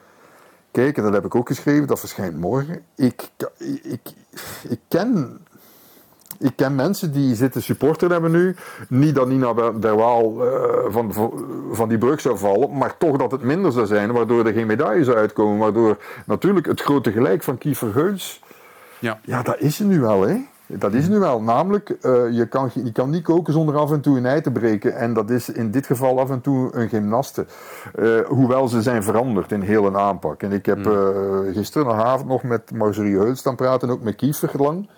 [0.71, 2.83] kijk, en dat heb ik ook geschreven, dat verschijnt morgen.
[2.95, 3.29] Ik,
[3.83, 4.01] ik,
[4.69, 5.39] ik ken
[6.39, 8.55] ik ken mensen die zitten supporter hebben nu.
[8.89, 10.53] Niet dat Nina Derwaal uh,
[10.87, 11.13] van,
[11.71, 14.67] van die brug zou vallen, maar toch dat het minder zou zijn, waardoor er geen
[14.67, 15.57] medailles uitkomen.
[15.57, 18.41] Waardoor natuurlijk het grote gelijk van Kiefer Geuls.
[18.99, 19.19] Ja.
[19.23, 20.35] ja, dat is er nu wel, hè?
[20.67, 21.41] Dat is nu wel.
[21.41, 24.51] Namelijk, uh, je, kan, je kan niet koken zonder af en toe een ei te
[24.51, 24.95] breken.
[24.95, 27.45] En dat is in dit geval af en toe een gymnaste.
[27.99, 30.41] Uh, hoewel ze zijn veranderd in heel een aanpak.
[30.43, 31.07] En ik heb uh,
[31.53, 34.89] gisteravond nog met Marjorie Heul staan praten, ook met Kiefer lang.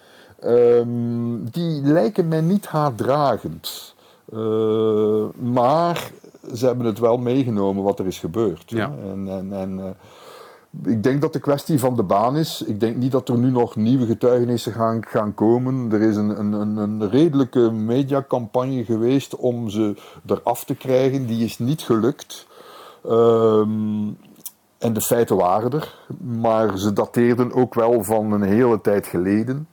[0.43, 3.95] Um, die lijken mij niet haatdragend.
[4.33, 6.11] Uh, maar
[6.53, 8.63] ze hebben het wel meegenomen wat er is gebeurd.
[8.65, 8.91] Ja.
[9.11, 12.63] En, en, en uh, ik denk dat de kwestie van de baan is.
[12.65, 15.91] Ik denk niet dat er nu nog nieuwe getuigenissen gaan, gaan komen.
[15.91, 19.95] Er is een, een, een redelijke mediacampagne geweest om ze
[20.25, 21.25] eraf te krijgen.
[21.25, 22.47] Die is niet gelukt.
[23.05, 24.17] Um,
[24.77, 25.95] en de feiten waren er.
[26.19, 29.67] Maar ze dateerden ook wel van een hele tijd geleden.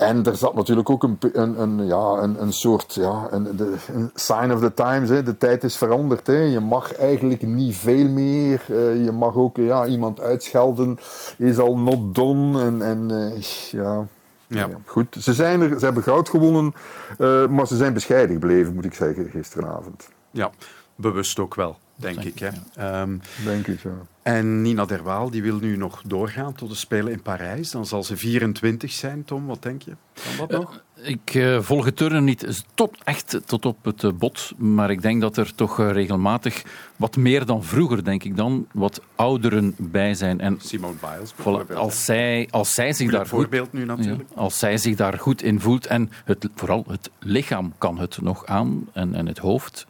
[0.00, 3.74] En er zat natuurlijk ook een, een, een ja, een, een soort ja, een, de,
[3.92, 5.08] een sign of the times.
[5.08, 5.22] Hè.
[5.22, 6.26] De tijd is veranderd.
[6.26, 6.38] Hè.
[6.38, 8.62] Je mag eigenlijk niet veel meer.
[8.70, 10.98] Uh, je mag ook ja, iemand uitschelden.
[11.36, 12.62] Is al not done.
[12.62, 14.06] En, en uh, ja,
[14.46, 14.66] ja.
[14.66, 14.68] ja.
[14.84, 16.74] Goed, ze, zijn er, ze hebben goud gewonnen.
[17.18, 20.08] Uh, maar ze zijn bescheiden gebleven, moet ik zeggen, gisteravond.
[20.30, 20.50] Ja,
[20.94, 22.38] bewust ook wel denk, ik.
[22.38, 22.48] Hè.
[22.74, 23.02] Ja.
[23.02, 23.90] Um, denk ik, ja.
[24.22, 27.70] En Nina Derwaal die wil nu nog doorgaan tot de Spelen in Parijs.
[27.70, 29.46] Dan zal ze 24 zijn, Tom.
[29.46, 29.92] Wat denk je?
[30.12, 30.82] Kan dat nog?
[30.98, 34.52] Uh, ik uh, volg het turnen niet tot, echt tot op het uh, bot.
[34.56, 36.62] Maar ik denk dat er toch regelmatig
[36.96, 40.40] wat meer dan vroeger, denk ik dan, wat ouderen bij zijn.
[40.40, 41.78] En Simone Biles bijvoorbeeld.
[41.78, 44.28] Als zij, als zij zich daar voorbeeld goed, nu natuurlijk.
[44.28, 48.20] Ja, als zij zich daar goed in voelt en het, vooral het lichaam kan het
[48.22, 49.86] nog aan en, en het hoofd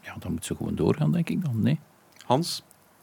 [0.00, 1.62] ja, dan moet ze gewoon doorgaan, denk ik dan.
[1.62, 1.80] Nee.
[2.26, 2.62] Hans?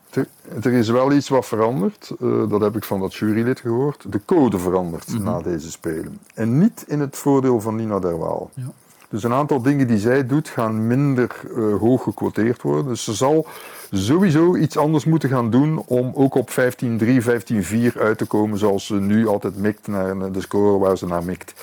[0.10, 0.28] Er,
[0.64, 2.12] er is wel iets wat verandert.
[2.20, 4.12] Uh, dat heb ik van dat jurylid gehoord.
[4.12, 5.24] De code verandert mm -hmm.
[5.24, 6.20] na deze spelen.
[6.34, 8.52] En niet in het voordeel van Nina Derwaal.
[8.54, 8.72] Ja.
[9.10, 12.86] Dus een aantal dingen die zij doet gaan minder uh, hoog gequoteerd worden.
[12.86, 13.48] Dus ze zal
[13.92, 18.86] sowieso iets anders moeten gaan doen om ook op 15-3, 15-4 uit te komen zoals
[18.86, 21.54] ze nu altijd mikt naar de score waar ze naar mikt.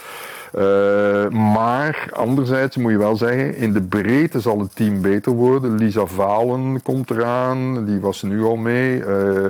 [0.58, 5.74] Uh, maar anderzijds moet je wel zeggen, in de breedte zal het team beter worden.
[5.74, 8.98] Lisa Valen komt eraan, die was nu al mee.
[8.98, 9.44] Uh,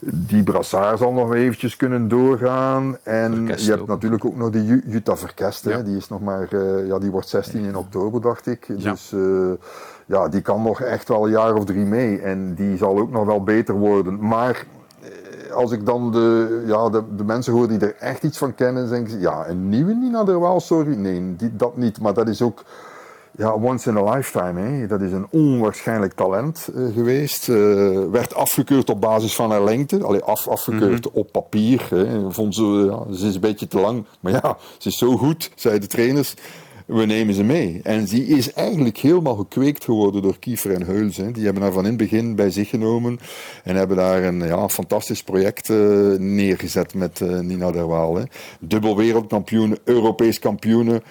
[0.00, 2.96] die Brassard zal nog eventjes kunnen doorgaan.
[3.02, 3.88] En Verkest je hebt ook.
[3.88, 5.64] natuurlijk ook nog die Jutta Verkest.
[5.64, 5.82] Ja.
[5.82, 8.66] Die is nog maar, uh, ja, die wordt 16 in oktober, dacht ik.
[8.76, 8.90] Ja.
[8.90, 9.14] Dus
[10.06, 12.20] ja, die kan nog echt wel een jaar of drie mee.
[12.20, 14.18] En die zal ook nog wel beter worden.
[14.26, 14.66] Maar
[15.52, 18.88] als ik dan de, ja, de, de, mensen hoor die er echt iets van kennen,
[18.88, 20.94] denk ik, ja, een nieuwe Nina Derwaal, sorry.
[20.94, 22.00] Nee, die, dat niet.
[22.00, 22.64] Maar dat is ook
[23.36, 24.60] ja, once in a lifetime.
[24.60, 24.86] Hè.
[24.86, 27.48] Dat is een onwaarschijnlijk talent uh, geweest.
[27.48, 30.04] Uh, werd afgekeurd op basis van haar lengte.
[30.04, 31.20] Allee, af, afgekeurd mm -hmm.
[31.20, 31.86] op papier.
[31.90, 32.30] Hè.
[32.32, 34.04] Vond ze, ja, ze is een beetje te lang.
[34.20, 36.34] Maar ja, ze is zo goed, zeiden de trainers.
[36.90, 37.80] We nemen ze mee.
[37.82, 41.16] En die is eigenlijk helemaal gekweekt geworden door Kiefer en Heuls.
[41.16, 41.30] Hè.
[41.30, 43.18] Die hebben haar van in het begin bij zich genomen
[43.64, 48.16] en hebben daar een ja, fantastisch project uh, neergezet met uh, Nina Derwaal.
[48.16, 48.22] Hè.
[48.60, 51.02] Dubbel wereldkampioen, Europees kampioen.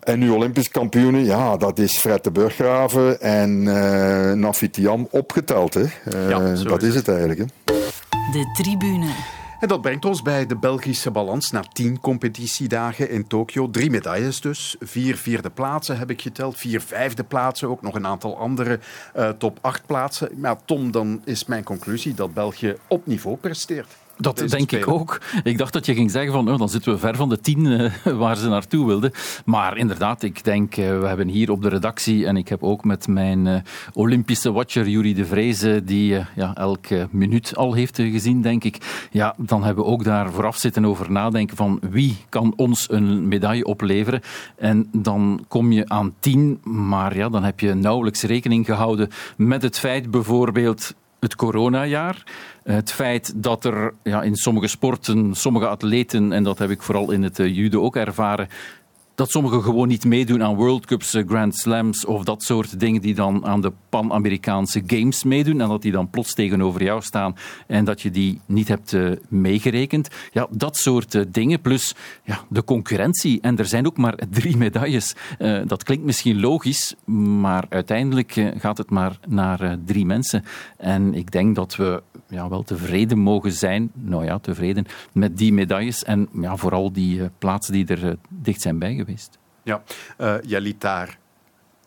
[0.00, 5.74] En nu Olympisch kampioenen, ja, dat is Fred de Burggraven en uh, Nafitiam opgeteld.
[5.74, 5.80] Hè.
[5.80, 7.38] Uh, ja, dat is het eigenlijk.
[7.38, 7.44] Hè.
[8.32, 9.37] De tribune.
[9.58, 13.70] En dat brengt ons bij de Belgische balans na tien competitiedagen in Tokio.
[13.70, 14.76] Drie medailles dus.
[14.80, 16.56] Vier vierde plaatsen heb ik geteld.
[16.56, 17.68] Vier vijfde plaatsen.
[17.68, 18.80] Ook nog een aantal andere
[19.16, 20.30] uh, top acht plaatsen.
[20.40, 23.96] Maar Tom, dan is mijn conclusie dat België op niveau presteert.
[24.18, 25.20] Dat denk ik ook.
[25.42, 27.64] Ik dacht dat je ging zeggen van oh, dan zitten we ver van de tien
[27.64, 29.12] uh, waar ze naartoe wilden.
[29.44, 32.84] Maar inderdaad, ik denk, uh, we hebben hier op de redactie en ik heb ook
[32.84, 33.56] met mijn uh,
[33.92, 39.08] Olympische watcher Jury de Vreese, die ja, elke minuut al heeft gezien, denk ik.
[39.10, 43.28] Ja, dan hebben we ook daar vooraf zitten over nadenken van wie kan ons een
[43.28, 44.20] medaille opleveren.
[44.56, 49.62] En dan kom je aan tien, maar ja, dan heb je nauwelijks rekening gehouden met
[49.62, 52.24] het feit bijvoorbeeld het coronajaar.
[52.70, 57.10] Het feit dat er ja, in sommige sporten, sommige atleten, en dat heb ik vooral
[57.10, 58.48] in het uh, judo ook ervaren,
[59.18, 63.00] dat sommigen gewoon niet meedoen aan World Cups, eh, Grand Slams of dat soort dingen
[63.00, 67.36] die dan aan de Pan-Amerikaanse Games meedoen en dat die dan plots tegenover jou staan
[67.66, 70.08] en dat je die niet hebt uh, meegerekend.
[70.32, 71.60] Ja, dat soort uh, dingen.
[71.60, 73.40] Plus ja, de concurrentie.
[73.40, 75.14] En er zijn ook maar drie medailles.
[75.66, 76.94] Dat klinkt misschien logisch,
[77.40, 80.44] maar uiteindelijk gaat het maar naar drie mensen.
[80.76, 85.52] En ik denk dat we ja, wel tevreden mogen zijn, nou ja, tevreden met die
[85.52, 89.38] medailles en ja, vooral die plaatsen die er dicht zijn bij geweest.
[89.62, 89.82] Ja,
[90.18, 91.18] uh, jij liet daar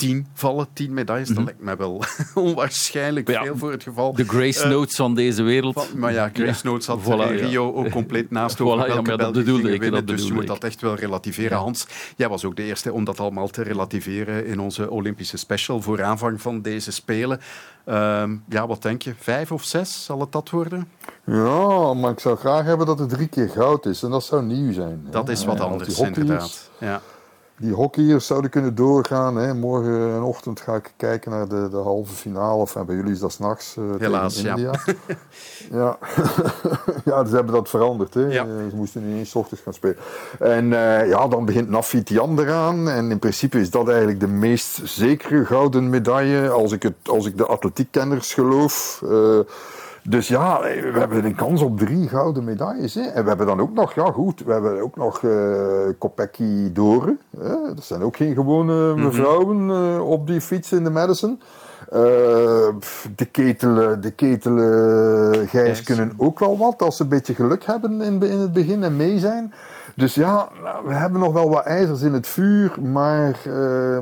[0.02, 1.30] tien vallen, tien medailles.
[1.30, 1.46] Mm -hmm.
[1.46, 2.04] Dat lijkt mij wel
[2.46, 4.14] onwaarschijnlijk ja, veel voor het geval.
[4.14, 5.74] De Grace Notes uh, van deze wereld.
[5.74, 7.80] Van, maar ja, Grace Notes had voilà, in Rio ja.
[7.80, 10.48] ook compleet naast voilà, over welke ja, dat bedoelde ik, winnen, dat Dus je moet
[10.48, 11.58] dat echt wel relativeren.
[11.58, 15.82] Hans, jij was ook de eerste om dat allemaal te relativeren in onze Olympische special
[15.82, 17.40] voor aanvang van deze Spelen.
[17.86, 19.14] Uh, ja, wat denk je?
[19.18, 20.06] Vijf of zes?
[20.06, 20.88] Zal het dat worden?
[21.26, 24.04] Ja, maar ik zou graag hebben dat het drie keer goud is.
[24.04, 25.08] En dat zou nieuw zijn.
[25.10, 25.34] Dat hè?
[25.34, 26.70] is wat ja, anders, inderdaad.
[26.80, 27.02] Ja.
[27.62, 29.36] Die hockeyers zouden kunnen doorgaan.
[29.36, 29.54] Hè.
[29.54, 32.62] Morgenochtend ga ik kijken naar de, de halve finale.
[32.62, 34.72] Of bij jullie is dat s'nachts uh, Helaas, tegen India.
[34.96, 34.96] ja.
[35.72, 35.98] ja.
[37.12, 38.14] ja, ze hebben dat veranderd.
[38.14, 38.26] Hè.
[38.26, 38.46] Ja.
[38.70, 39.98] Ze moesten nu eens ochtends gaan spelen.
[40.40, 42.90] En uh, ja, dan begint Nafitian eraan.
[42.90, 46.50] En in principe is dat eigenlijk de meest zekere gouden medaille.
[46.50, 49.02] Als ik, het, als ik de atletiekkenners geloof.
[49.06, 49.40] Uh,
[50.04, 52.94] dus ja, we hebben een kans op drie gouden medailles.
[52.94, 53.02] Hè.
[53.02, 55.34] En we hebben dan ook nog, ja goed, we hebben ook nog uh,
[55.98, 57.18] Kopecky Dore.
[57.40, 57.74] Hè.
[57.76, 61.42] Dat zijn ook geen gewone mevrouwen uh, op die fiets in de Madison.
[61.94, 62.00] Uh,
[63.16, 65.84] de ketelen, de ketelen Gijs yes.
[65.84, 68.96] kunnen ook wel wat als ze een beetje geluk hebben in, in het begin en
[68.96, 69.54] mee zijn.
[69.96, 70.50] Dus ja,
[70.86, 73.40] we hebben nog wel wat ijzers in het vuur, maar...
[73.48, 73.98] Uh,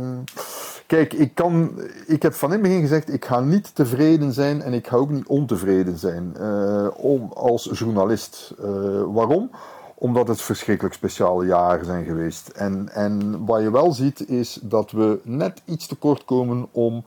[0.90, 4.62] Kijk, ik, kan, ik heb van in het begin gezegd, ik ga niet tevreden zijn
[4.62, 8.54] en ik ga ook niet ontevreden zijn uh, om, als journalist.
[8.60, 8.66] Uh,
[9.08, 9.52] waarom?
[9.96, 12.48] Omdat het verschrikkelijk speciale jaren zijn geweest.
[12.48, 17.06] En, en wat je wel ziet is dat we net iets tekort komen om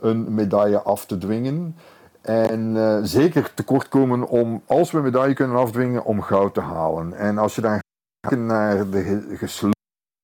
[0.00, 1.76] een medaille af te dwingen.
[2.20, 6.60] En uh, zeker tekort komen om, als we een medaille kunnen afdwingen, om goud te
[6.60, 7.12] halen.
[7.12, 7.78] En als je dan
[8.20, 9.72] kijkt naar de gesloten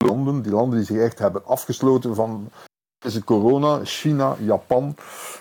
[0.05, 2.49] landen, die landen die zich echt hebben afgesloten van
[3.03, 4.95] is het corona, China, Japan.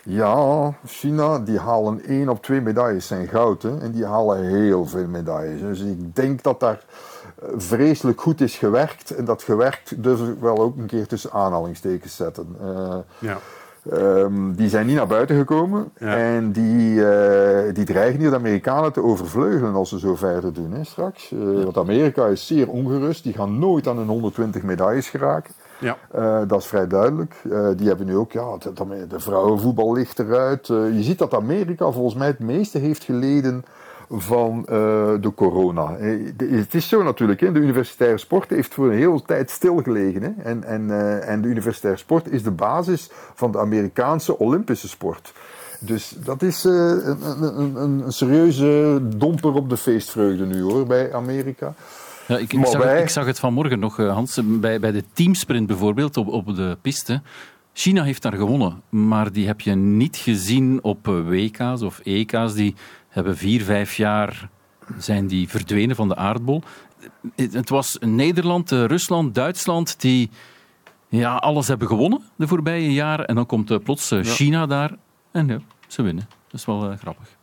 [0.05, 3.63] Ja, China, die halen één op twee medailles zijn goud.
[3.63, 5.61] Hè, en die halen heel veel medailles.
[5.61, 6.85] Dus ik denk dat daar
[7.57, 9.11] vreselijk goed is gewerkt.
[9.11, 12.57] En dat gewerkt durf ik wel ook een keer tussen aanhalingstekens zetten.
[12.63, 13.39] Uh, ja.
[13.93, 16.17] Um, die zijn niet naar buiten gekomen ja.
[16.17, 20.73] en die, uh, die dreigen hier de Amerikanen te overvleugelen als ze zo verder doen
[20.73, 21.31] hè, straks.
[21.31, 21.65] Uh.
[21.65, 25.55] Want Amerika is zeer ongerust, die gaan nooit aan hun 120 medailles geraken.
[25.81, 25.97] Ja.
[26.17, 27.35] Uh, dat is vrij duidelijk.
[27.45, 28.57] Uh, die hebben nu ook, ja,
[29.09, 30.69] de, vrouwenvoetbal ligt eruit.
[30.69, 33.65] Uh, je ziet dat Amerika volgens mij het meeste heeft geleden
[34.13, 34.63] van
[35.21, 35.97] de corona.
[36.37, 40.23] het is zo natuurlijk, hè, de universitaire sport heeft voor een hele tijd stilgelegen.
[40.23, 40.91] Hè, en, en,
[41.27, 45.33] en de universitaire sport is de basis van de Amerikaanse Olympische sport.
[45.79, 51.75] Dus dat is een, een, een serieuze domper op de feestvreugde nu hoor, bij Amerika.
[52.31, 55.67] Ja, ik, ik, zag het, ik, zag het, vanmorgen nog, Hans, bij, bij de teamsprint
[55.67, 57.23] bijvoorbeeld op, op de piste.
[57.73, 62.55] China heeft daar gewonnen, maar die heb je niet gezien op WK's of EK's.
[62.55, 62.75] Die
[63.09, 64.49] hebben vier, vijf jaar
[64.99, 66.63] zijn die verdwenen van de aardbol.
[67.37, 70.31] Het was Nederland, Rusland, Duitsland die
[71.09, 73.27] ja, alles hebben gewonnen de voorbije jaren.
[73.27, 74.67] En dan komt plots China ja.
[74.67, 74.97] daar
[75.31, 76.29] en ja, ze winnen.
[76.51, 77.40] Dat is wel grappig.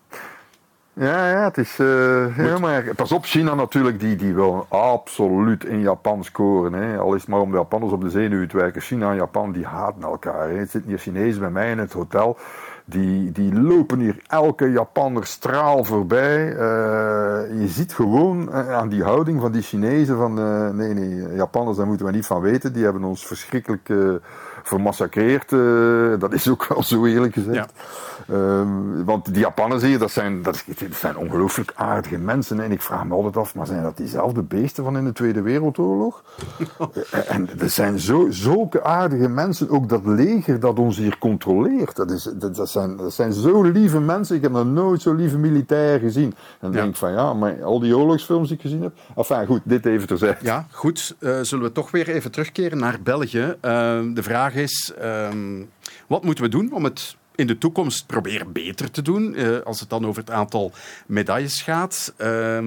[0.99, 1.79] Ja, ja, het is.
[1.79, 6.73] Uh, ja, maar pas op, China natuurlijk, die, die wil absoluut in Japan scoren.
[6.73, 6.97] Hè.
[6.97, 8.81] Al is het maar om de Japanners op de zenuwen te werken.
[8.81, 10.49] China en Japan die haten elkaar.
[10.49, 10.57] Hè.
[10.57, 12.37] Het zitten hier Chinezen bij mij in het hotel.
[12.85, 16.47] Die, die lopen hier elke Japanner straal voorbij.
[16.47, 16.59] Uh,
[17.59, 21.87] je ziet gewoon aan die houding van die Chinezen van uh, nee, nee, Japanners, daar
[21.87, 22.73] moeten we niet van weten.
[22.73, 23.89] Die hebben ons verschrikkelijk
[24.67, 25.49] vermassacreerd.
[26.19, 27.55] dat is ook wel zo eerlijk gezegd.
[27.55, 27.67] Ja.
[28.27, 32.59] Ehm, want die Japanners hier, dat zijn, dat, zijn ongelooflijk aardige mensen.
[32.59, 35.41] En ik vraag me altijd af, maar zijn dat diezelfde beesten van in de Tweede
[35.41, 36.23] Wereldoorlog?
[37.11, 39.69] Eh, en er zijn zo, zulke aardige mensen.
[39.69, 41.95] Ook dat leger dat ons hier controleert.
[41.95, 44.35] Dat, is, dat, zijn, dat zijn zo lieve mensen.
[44.35, 46.25] Ik heb nog nooit zo lieve militair gezien.
[46.25, 48.93] En dan denk ik van ja, maar al die oorlogsfilms die ik gezien heb.
[49.15, 50.37] Enfin goed, dit even terzijde.
[50.41, 51.15] Ja, goed.
[51.19, 53.39] Uh, zullen we toch weer even terugkeren naar België.
[53.39, 53.51] Uh,
[54.13, 55.29] de vraag is, uh,
[56.07, 59.33] wat moeten we doen om het in de toekomst proberen beter te doen.
[59.35, 60.71] Uh, als het dan over het aantal
[61.05, 62.13] medailles gaat.
[62.17, 62.59] Uh,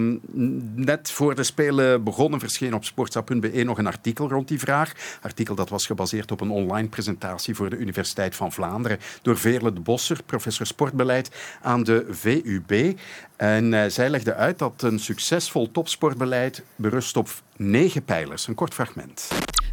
[0.74, 4.92] net voor de Spelen begonnen verscheen op sportsa.be nog een artikel rond die vraag.
[5.20, 9.72] Artikel dat was gebaseerd op een online presentatie voor de Universiteit van Vlaanderen door Veerle
[9.72, 11.30] de Bosser, professor sportbeleid
[11.62, 12.98] aan de VUB.
[13.36, 18.46] En uh, zij legde uit dat een succesvol topsportbeleid berust op negen pijlers.
[18.46, 19.28] Een kort fragment.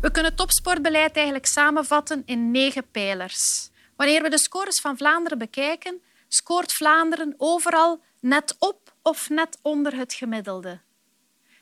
[0.07, 3.69] We kunnen topsportbeleid eigenlijk samenvatten in negen pijlers.
[3.95, 9.95] Wanneer we de scores van Vlaanderen bekijken, scoort Vlaanderen overal net op of net onder
[9.95, 10.79] het gemiddelde.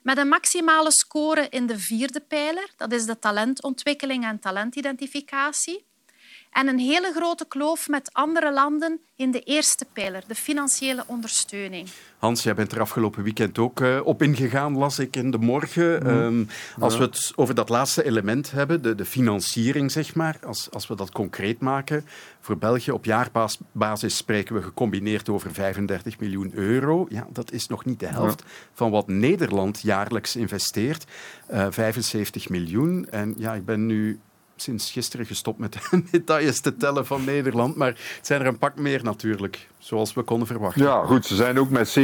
[0.01, 5.85] Met een maximale score in de vierde pijler, dat is de talentontwikkeling en talentidentificatie,
[6.55, 11.87] en een hele grote kloof met andere landen in de eerste pijler, de financiële ondersteuning.
[12.17, 16.03] Hans, jij bent er afgelopen weekend ook uh, op ingegaan, las ik in de morgen.
[16.03, 16.07] Mhm.
[16.07, 16.47] Um,
[16.79, 20.87] als we het over dat laatste element hebben, de, de financiering, zeg maar, als, als
[20.87, 22.05] we dat concreet maken,
[22.39, 27.05] voor België op jaarbasis spreken we gecombineerd over 35 miljoen euro.
[27.09, 31.05] Ja, dat is nog niet de helft van wat Nederland jaarlijks investeert.
[31.51, 33.07] Uh, eh, 75 miljoen.
[33.09, 34.19] En ja, ik ben nu
[34.55, 37.75] sinds gisteren gestopt met de medailles te tellen van Nederland.
[37.75, 40.83] Maar het zijn er een pak meer natuurlijk, zoals we konden verwachten.
[40.83, 41.25] Ja, goed.
[41.25, 41.97] Ze zijn ook met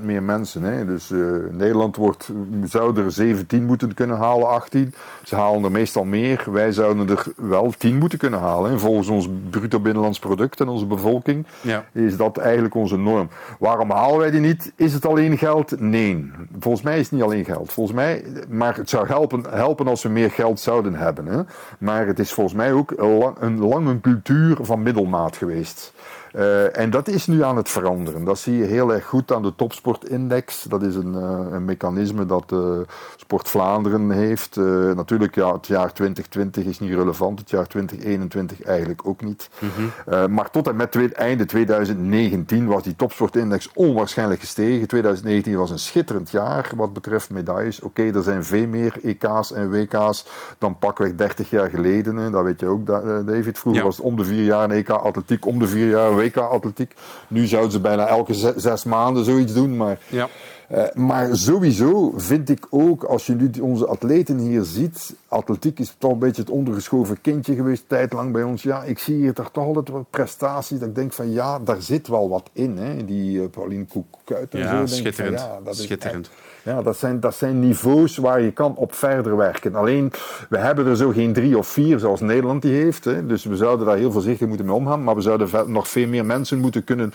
[0.00, 0.62] 70% meer mensen.
[0.62, 0.84] Hè.
[0.84, 2.30] Dus uh, Nederland wordt,
[2.64, 4.94] zou er 17 moeten kunnen halen, 18.
[5.24, 6.44] Ze halen er meestal meer.
[6.50, 8.80] Wij zouden er wel 10 moeten kunnen halen.
[8.80, 11.84] Volgens ons bruto binnenlands product en onze bevolking ja.
[11.92, 13.28] is dat eigenlijk onze norm.
[13.58, 14.72] Waarom halen wij die niet?
[14.76, 15.80] Is het alleen geld?
[15.80, 16.32] Nee.
[16.58, 17.72] Volgens mij is het niet alleen geld.
[17.72, 21.26] Volgens mij, maar het zou helpen, helpen als we meer geld zouden hebben.
[21.26, 21.40] Hè.
[21.78, 22.94] Maar het is volgens mij ook
[23.40, 25.92] een lange cultuur van middelmaat geweest.
[26.34, 28.24] Uh, en dat is nu aan het veranderen.
[28.24, 30.62] Dat zie je heel erg goed aan de topsportindex.
[30.62, 32.78] Dat is een, uh, een mechanisme dat uh,
[33.16, 34.56] Sport Vlaanderen heeft.
[34.94, 37.38] natuurlijk, ja, het jaar 2020 is niet relevant.
[37.38, 39.50] Het jaar 2021 eigenlijk ook niet.
[39.58, 40.34] Mm -hmm.
[40.34, 44.88] maar tot en met twee, einde 2019 was die topsportindex onwaarschijnlijk gestegen.
[44.88, 47.80] 2019 was een schitterend jaar wat betreft medailles.
[47.80, 50.26] Oké, okay, er zijn veel meer EK's en WK's
[50.58, 52.16] dan pakweg 30 jaar geleden.
[52.16, 52.30] Hè.
[52.30, 52.86] Dat weet je ook,
[53.26, 53.58] David.
[53.58, 53.86] Vroeger ja.
[53.86, 56.94] was het om de vier jaar een EK atletiek, om de vier jaar WK-atletiek.
[57.28, 59.76] Nu zouden ze bijna elke zes, maanden zoiets doen.
[59.76, 60.28] Maar, ja.
[60.72, 65.94] Uh, maar sowieso vind ik ook, als je nu onze atleten hier ziet, atletiek is
[65.98, 68.62] toch een beetje het ondergeschoven kindje geweest, tijdlang bij ons.
[68.62, 72.08] Ja, ik zie hier toch altijd wat prestaties dat ik denk van ja, daar zit
[72.08, 72.78] wel wat in.
[72.78, 73.04] Hè.
[73.04, 74.94] Die uh, Pauline Koekuit en ja, zo.
[74.94, 75.40] Schitterend.
[75.40, 76.26] Van, ja, dat schitterend.
[76.26, 76.32] Is
[76.68, 79.74] ja, dat zijn, dat zijn niveaus waar je kan op verder werken.
[79.74, 80.12] Alleen,
[80.48, 83.04] we hebben er zo geen drie of vier zoals Nederland die heeft.
[83.04, 83.26] Hè.
[83.26, 85.04] Dus we zouden daar heel voorzichtig moeten mee omgaan.
[85.04, 87.12] Maar we zouden nog veel meer mensen moeten kunnen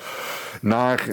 [0.62, 1.08] naar,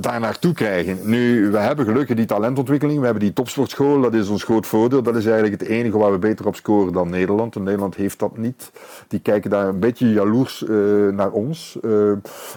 [0.00, 0.98] daar naartoe krijgen.
[1.02, 2.98] Nu, we hebben gelukkig die talentontwikkeling.
[2.98, 4.00] We hebben die topsportschool.
[4.00, 5.02] Dat is ons groot voordeel.
[5.02, 7.56] Dat is eigenlijk het enige waar we beter op scoren dan Nederland.
[7.56, 8.70] En Nederland heeft dat niet.
[9.08, 11.78] Die kijken daar een beetje jaloers uh, naar ons.
[11.82, 12.12] Uh,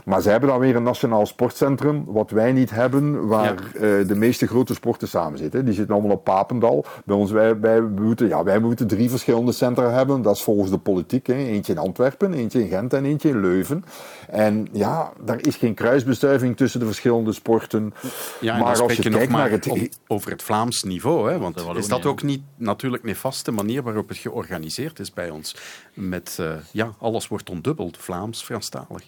[0.06, 2.04] maar ze hebben dan weer een nationaal sportcentrum.
[2.08, 3.28] Wat wij niet hebben.
[3.28, 4.00] Waar ja.
[4.00, 5.66] uh, de meeste grote sporten samen zitten.
[5.66, 6.86] Die zitten allemaal op Papendal.
[7.06, 10.22] Bij ons, wij, wij, moeten, ja, wij moeten drie verschillende centra hebben.
[10.22, 11.28] Dat is volgens de politiek.
[11.28, 11.34] Hè.
[11.34, 13.84] Eentje in Antwerpen, eentje in Gent en eentje in Leuven.
[14.30, 17.94] En ja, daar is geen kruisbestuiving tussen de verschillende sporten.
[18.40, 20.00] Ja, maar als je, het...
[20.08, 21.32] over het Vlaams niveau.
[21.32, 25.30] Hè, want is dat ook niet natuurlijk een vaste manier waarop het georganiseerd is bij
[25.30, 25.56] ons?
[25.94, 29.04] Met, uh, ja, alles wordt ondubbeld, Vlaams, Franstalig.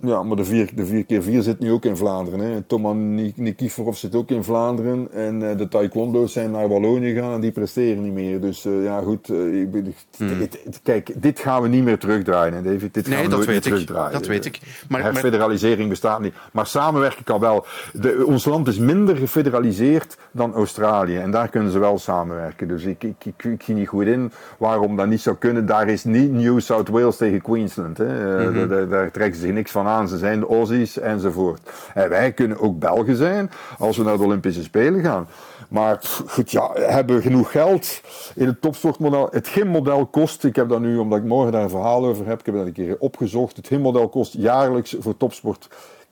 [0.00, 2.40] Ja, maar de 4 de vier keer 4 zit nu ook in Vlaanderen.
[2.40, 2.62] Hè.
[2.62, 5.08] Toman Nikiforov zit ook in Vlaanderen.
[5.12, 8.40] En uh, de taekwondo's zijn naar Wallonië gegaan en die presteren niet meer.
[8.40, 9.28] Dus uh, ja, goed.
[9.28, 9.68] Uh, ik,
[10.16, 10.48] hmm.
[10.82, 12.94] kijk, dit gaan we niet meer terugdraaien, hè, David.
[12.94, 14.12] Dit gaan nee, we dat nooit weet meer terugdraaien.
[14.12, 14.60] Dat weet ik.
[14.88, 16.34] Maar, Herfederalisering bestaat niet.
[16.52, 17.66] Maar samenwerken kan wel.
[17.92, 21.16] De, ons land is minder gefederaliseerd dan Australië.
[21.16, 22.68] En daar kunnen ze wel samenwerken.
[22.68, 25.66] Dus ik, ik, ik, ik zie niet goed in waarom dat niet zou kunnen.
[25.66, 27.98] Daar is niet New South Wales tegen Queensland.
[27.98, 28.48] Hè.
[28.48, 28.68] Mm -hmm.
[28.68, 31.60] daar, daar trekken ze zich niks van Ze zijn de Aussies enzovoort.
[31.94, 35.28] En wij kunnen ook Belgen zijn als we naar de Olympische Spelen gaan.
[35.68, 38.00] Maar goed, ja, hebben we genoeg geld
[38.34, 39.28] in het topsportmodel?
[39.30, 42.40] Het gymmodel kost, ik heb dat nu, omdat ik morgen daar een verhaal over heb,
[42.40, 43.56] ik heb dat een keer opgezocht.
[43.56, 45.68] Het gymmodel kost jaarlijks voor topsport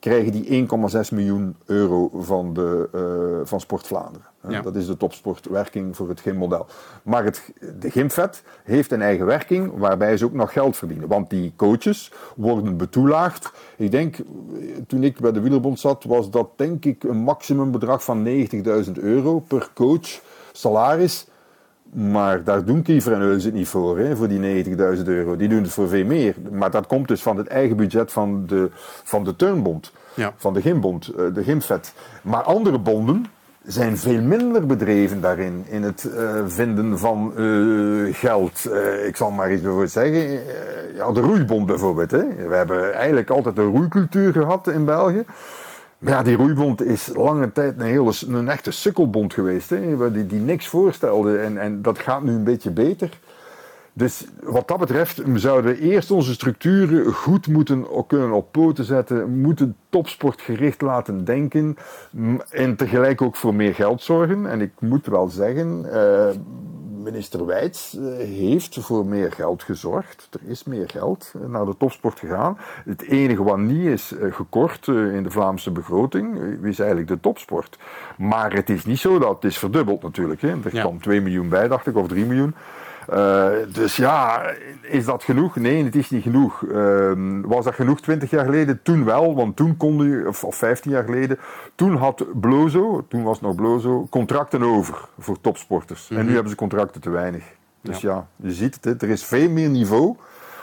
[0.09, 4.27] krijgen die 1,6 miljoen euro van, de, uh, van Sport Vlaanderen.
[4.47, 4.61] Ja.
[4.61, 6.65] Dat is de topsportwerking voor het gymmodel.
[7.03, 11.07] Maar het, de gymvet heeft een eigen werking waarbij ze ook nog geld verdienen.
[11.07, 13.51] Want die coaches worden betoelaagd.
[13.75, 14.17] Ik denk,
[14.87, 19.39] toen ik bij de Wielerbond zat, was dat denk ik een maximumbedrag van 90.000 euro
[19.39, 21.27] per coach salaris.
[21.95, 25.35] Maar daar doen Kiefer en Eulens het niet voor, hè, voor die 90.000 euro.
[25.35, 26.35] Die doen het voor veel meer.
[26.51, 28.69] Maar dat komt dus van het eigen budget van de,
[29.03, 30.33] van de turnbond, ja.
[30.37, 31.93] van de gymbond, eh, de gymvet.
[32.21, 33.25] Maar andere bonden
[33.63, 38.69] zijn veel minder bedreven daarin, in het uh, vinden van uh, geld.
[39.05, 40.39] Ik zal maar iets bijvoorbeeld zeggen,
[40.95, 42.11] ja, de roeibond bijvoorbeeld.
[42.11, 42.47] Hè.
[42.47, 45.25] We hebben eigenlijk altijd een roeicultuur gehad in België.
[45.97, 49.69] Maar ja, die roeibond is lange tijd een, een echte sukkelbond geweest.
[49.69, 51.37] Hè, die, die niks voorstelde.
[51.37, 53.09] En, en dat gaat nu een beetje beter.
[53.97, 59.41] Dus wat dat betreft zouden we eerst onze structuren goed moeten kunnen op poten zetten,
[59.41, 61.77] moeten topsportgericht laten denken
[62.49, 64.45] en tegelijk ook voor meer geld zorgen.
[64.45, 66.27] En ik moet wel zeggen, uh,
[67.03, 70.27] minister Wijts eh, heeft voor meer geld gezorgd.
[70.31, 72.57] Er is meer geld naar de topsport gegaan.
[72.85, 77.77] Het enige wat niet is eh, gekort in de Vlaamse begroting is eigenlijk de topsport.
[78.17, 80.41] Maar het is niet zo dat het is verdubbeld natuurlijk.
[80.41, 80.49] Hè.
[80.49, 82.55] Er kwam 2 miljoen bij, dacht ik, of 3 miljoen.
[83.13, 84.45] Uh, dus ja,
[84.81, 85.55] is dat genoeg?
[85.55, 86.61] Nee, het is niet genoeg.
[86.61, 87.11] Uh,
[87.43, 88.79] was dat genoeg 20 jaar geleden?
[88.83, 91.39] Toen wel, want toen kon u, of, of 15 jaar geleden,
[91.75, 96.09] toen had Blozo, toen was het nog Blozo, contracten over voor topsporters.
[96.09, 96.33] En nu mhm.
[96.33, 97.43] hebben ze contracten te weinig.
[97.81, 100.15] Dus ja, je ziet het, er is veel meer niveau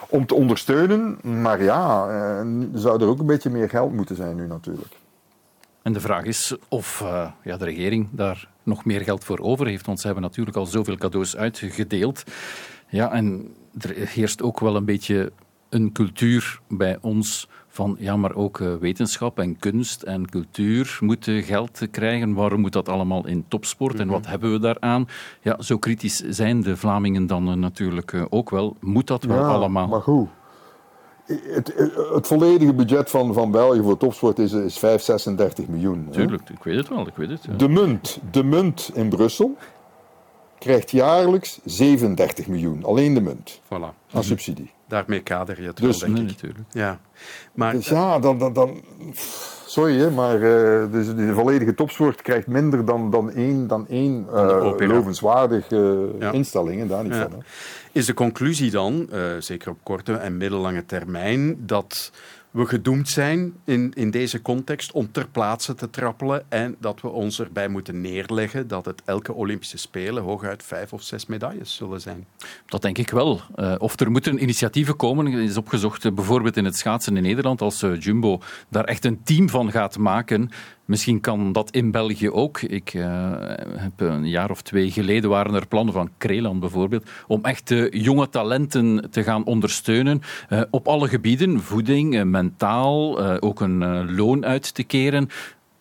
[0.09, 1.19] om te ondersteunen.
[1.43, 5.01] Maar ja, uh, zou er ook een beetje meer geld moeten zijn nu natuurlijk.
[5.83, 9.67] En de vraag is of uh, ja, de regering daar nog meer geld voor over
[9.67, 9.87] heeft.
[9.87, 12.25] Want ze hebben natuurlijk al zoveel cadeaus uitgedeeld.
[12.89, 15.33] Ja, en er heerst ook wel een beetje
[15.69, 21.43] een cultuur bij ons van ja, maar ook uh, wetenschap en kunst en cultuur moeten
[21.43, 22.35] geld krijgen.
[22.35, 24.31] Waarom moet dat allemaal in topsport en wat mhm.
[24.31, 25.07] hebben we daaraan?
[25.41, 28.77] Ja, zo kritisch zijn de Vlamingen dan uh, natuurlijk ook wel.
[28.81, 29.89] Moet dat wel ja, allemaal?
[29.89, 30.29] Maar hoe?
[31.27, 31.75] Het,
[32.15, 36.09] het, volledige budget van, van België voor topsport is, is 5, 36 miljoen.
[36.11, 37.07] Tuurlijk, ik weet het wel.
[37.07, 37.53] Ik weet het, ja.
[37.53, 39.57] de, munt, de munt in Brussel
[40.59, 42.85] krijgt jaarlijks 37 miljoen.
[42.85, 43.61] Alleen de munt.
[43.65, 44.13] Voilà.
[44.13, 44.71] Aan subsidie.
[44.89, 46.35] Daarmee kader je het dus, wel, denk ik.
[46.35, 46.65] Natuurlijk.
[46.71, 47.01] Ja.
[47.53, 48.39] Maar, dus ja, dan...
[48.39, 48.83] dan, dan
[49.73, 54.27] sorry, hè, maar uh, dus de volledige topsport krijgt minder dan, dan één, dan één
[54.33, 54.73] uh,
[56.19, 56.33] ja.
[56.33, 56.89] instelling.
[56.89, 57.31] Daar niet van.
[57.31, 57.39] Hè.
[57.93, 59.09] Is de conclusie dan,
[59.39, 62.13] zeker op korte en middellange termijn, dat
[62.53, 67.09] we gedoemd zijn in, in deze context om ter plaatse te trappelen en dat we
[67.09, 72.01] ons erbij moeten neerleggen dat het elke Olympische Spelen hooguit vijf of zes medailles zullen
[72.01, 72.27] zijn.
[72.67, 73.41] Dat denk ik wel.
[73.57, 77.61] Uh, of er moeten initiatieven komen, is opgezocht uh, bijvoorbeeld in het schaatsen in Nederland,
[77.61, 80.51] als uh, Jumbo daar echt een team van gaat maken
[80.85, 82.61] Misschien kan dat in België ook.
[82.61, 83.31] Ik uh,
[83.77, 87.91] heb een jaar of twee geleden waren er plannen van Kreland bijvoorbeeld om echt uh,
[87.91, 90.21] jonge talenten te gaan ondersteunen
[90.51, 95.29] uh, op alle gebieden, voeding, mentaal, ook een loon uit te keren.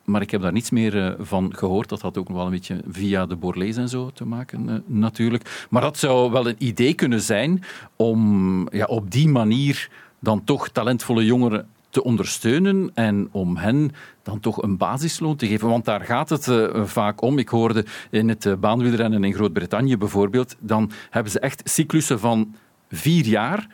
[0.06, 1.90] Maar ik heb daar niets meer van gehoord.
[1.90, 5.66] Dat had ook nog wel een beetje via de Borlees en zo te maken, natuurlijk.
[5.70, 7.64] Maar dat zou wel een idee kunnen zijn
[7.96, 9.90] om ja, op die manier
[10.20, 13.92] dan toch talentvolle jongeren te ondersteunen en om hen
[14.24, 15.70] dan toch een basisloon te geven.
[15.70, 17.38] Want daar gaat het uh, vaak om.
[17.38, 22.56] Ik hoorde in het uh, baanwielrennen in Groot-Brittannië bijvoorbeeld, dan hebben ze echt cyclussen van
[22.90, 23.68] vier jaar.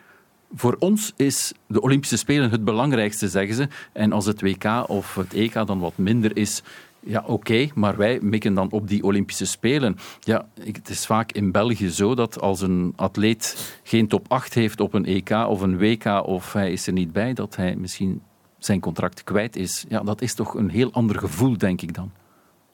[0.56, 3.68] Voor ons is de Olympische Spelen het belangrijkste, zeggen ze.
[3.94, 6.64] En als het WK of het EK dan wat minder is,
[7.08, 9.98] ja, oké, maar wij mikken dan op die Olympische Spelen.
[10.20, 14.80] Ja, het is vaak in België zo dat als een atleet geen top 8 heeft
[14.80, 18.22] op een EK of een WK of hij is er niet bij, dat hij misschien
[18.58, 19.86] zijn contract kwijt is.
[19.90, 22.12] Ja, dat is toch een heel ander gevoel, denk ik dan.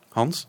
[0.10, 0.48] Hans?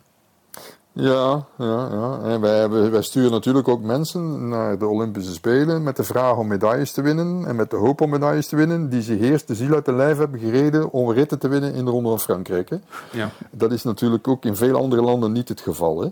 [0.97, 2.19] Ja, ja, ja.
[2.23, 6.47] En wij, wij sturen natuurlijk ook mensen naar de Olympische Spelen met de vraag om
[6.47, 9.55] medailles te winnen en met de hoop om medailles te winnen, die zich eerst de
[9.55, 12.71] ziel uit de lijf hebben gereden om ritten te winnen in de Ronde van Frankrijk.
[12.71, 12.77] Hè.
[13.11, 13.31] Ja.
[13.51, 16.01] Dat is natuurlijk ook in veel andere landen niet het geval.
[16.01, 16.09] Hè.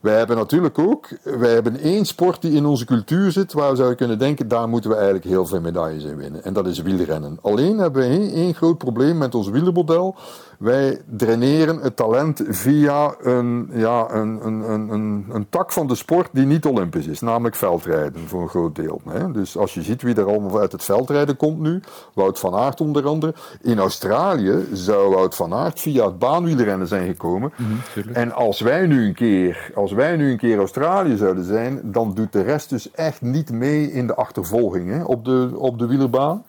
[0.00, 3.76] wij hebben natuurlijk ook wij hebben één sport die in onze cultuur zit, waar we
[3.76, 6.44] zouden kunnen denken, daar moeten we eigenlijk heel veel medailles in winnen.
[6.44, 7.38] En dat is wielrennen.
[7.42, 10.16] Alleen hebben we één, één groot probleem met ons wielermodel.
[10.58, 15.94] Wij draineren het talent via een, ja, een, een, een, een, een tak van de
[15.94, 19.00] sport die niet olympisch is, namelijk veldrijden voor een groot deel.
[19.08, 19.32] Hè.
[19.32, 21.80] Dus als je ziet wie er allemaal uit het veldrijden komt nu,
[22.14, 23.34] Wout van Aert onder andere.
[23.62, 27.52] In Australië zou Wout van Aert via het baanwielrennen zijn gekomen.
[27.56, 31.80] Mhm, en als wij nu een keer, als wij nu een keer Australië zouden zijn,
[31.84, 35.78] dan doet de rest dus echt niet mee in de achtervolging hè, op, de, op
[35.78, 36.44] de wielerbaan.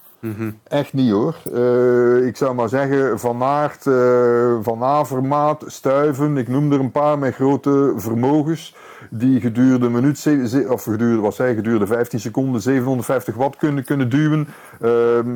[0.68, 1.36] Echt niet hoor.
[1.54, 6.92] Eh, ik zou maar zeggen, Van Aert, eh, Van Avermaat, Stuiven, ik noem er een
[6.92, 8.76] paar met grote vermogens.
[9.10, 10.28] Die gedurende een minuut,
[10.68, 14.48] of gedurende, wat zei, gedurende 15 seconden 750 watt kunnen, kunnen duwen.
[14.82, 15.30] Ehm,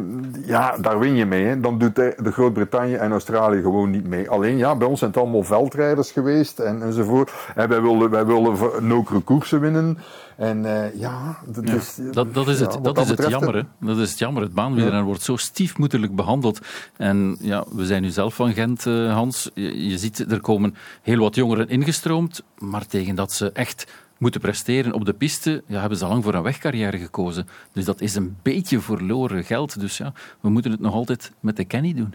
[0.45, 1.45] ja, daar win je mee.
[1.45, 1.59] Hè.
[1.59, 4.29] Dan doet de, Groot-Brittannië en Australië gewoon niet mee.
[4.29, 7.31] Alleen ja, bij ons zijn het allemaal veldrijders geweest en, enzovoort.
[7.55, 9.97] En wij willen, wij willen nokere koersen winnen.
[10.37, 13.55] En eh, ja, dat Ja, is, dat, dat is het, dat is het jammer.
[13.55, 13.61] Hè.
[13.79, 14.43] Dat is het jammer.
[14.43, 16.59] Het baanwielrennen wordt zo stiefmoederlijk behandeld.
[16.97, 19.49] En ja, we zijn nu zelf van Gent, eh, Hans.
[19.53, 23.85] Je, je ziet, er komen heel wat jongeren ingestroomd, maar tegen dat ze echt
[24.17, 27.47] moeten presteren op de piste, ja, hebben ze al lang voor een wegcarrière gekozen.
[27.71, 29.79] Dus dat is een beetje verloren geld.
[29.79, 32.13] Dus ja, we moeten het nog altijd met de Kenny doen.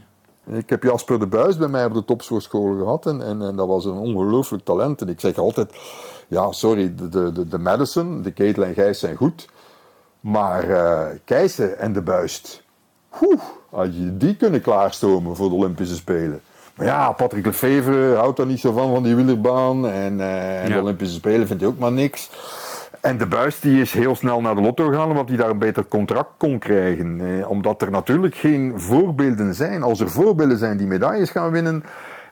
[0.50, 3.66] Ik heb Jasper de Buis bij mij op de topsportschool gehad en, en, en dat
[3.66, 5.00] was een ongelooflijk talent.
[5.00, 5.72] En ik zeg altijd,
[6.28, 9.48] ja sorry, de, de, de, Madison, de Ketel en Gijs zijn goed,
[10.20, 10.64] maar
[11.24, 12.62] Keijsen en de Buist,
[13.22, 16.40] Oeh, had je die kunnen klaarstomen voor de Olympische Spelen.
[16.74, 19.88] Maar ja, Patrick Lefevre houdt daar niet zo van, van die wielerbaan.
[19.88, 20.74] En, eh, en Ja.
[20.74, 22.30] de Olympische Spelen vindt hij ook maar niks.
[23.00, 25.58] En de Buis die is heel snel naar de lotto gegaan, omdat hij daar een
[25.58, 27.20] beter contract kon krijgen.
[27.40, 29.82] Eh, omdat er natuurlijk geen voorbeelden zijn.
[29.82, 31.84] Als er voorbeelden zijn die medailles gaan winnen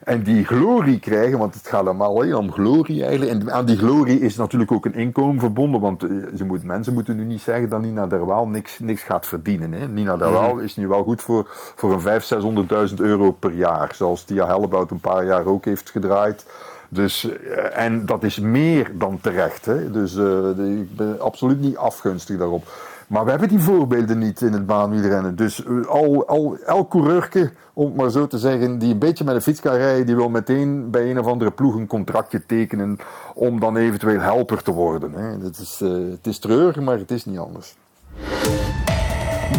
[0.03, 3.31] en die glorie krijgen, want het gaat allemaal alleen om glorie eigenlijk.
[3.31, 6.93] En aan die glorie is natuurlijk ook een inkomen verbonden, want eh, ze moet, mensen
[6.93, 9.71] moeten nu niet zeggen dat Nina Derwaal niks, niks gaat verdienen.
[9.71, 9.87] Hè.
[9.87, 11.45] Nina Derwaal is nu wel goed voor,
[11.75, 15.89] voor een 500.000, 600.000 euro per jaar, zoals Tia Hellebout een paar jaar ook heeft
[15.89, 16.45] gedraaid.
[16.89, 19.65] Dus, eh, en dat is meer dan terecht.
[19.65, 19.91] Hè.
[19.91, 22.67] Dus eh, ik ben absoluut niet afgunstig daarop.
[23.07, 25.35] Maar we hebben die voorbeelden niet in het baanwielrennen.
[25.35, 29.23] Dus eh, al, al, elk coureurke, om het maar zo te zeggen, die een beetje
[29.23, 32.45] met een fiets kan rijden, die wil meteen bij een of andere ploeg een contractje
[32.45, 32.97] tekenen
[33.33, 35.13] om dan eventueel helper te worden.
[35.13, 35.37] Hè.
[35.37, 37.75] Dat is, eh, het is treurig, maar het is niet anders.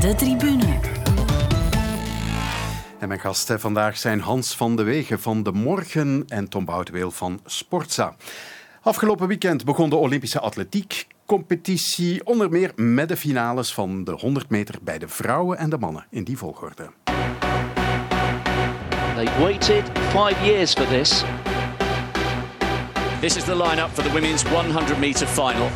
[0.00, 0.78] De tribune.
[2.98, 7.10] En mijn gasten vandaag zijn Hans van de Wegen van De Morgen en Tom Bouteweel
[7.10, 8.16] van Sportza.
[8.82, 10.40] Afgelopen weekend begon de Olympische
[11.28, 15.78] atletiekcompetitie, onder meer met de finales van de 100 meter bij de vrouwen en de
[15.78, 16.90] mannen in die volgorde.
[19.14, 21.24] They've waited five years for this.
[23.20, 25.68] This is the lineup for the women's 100 meter final.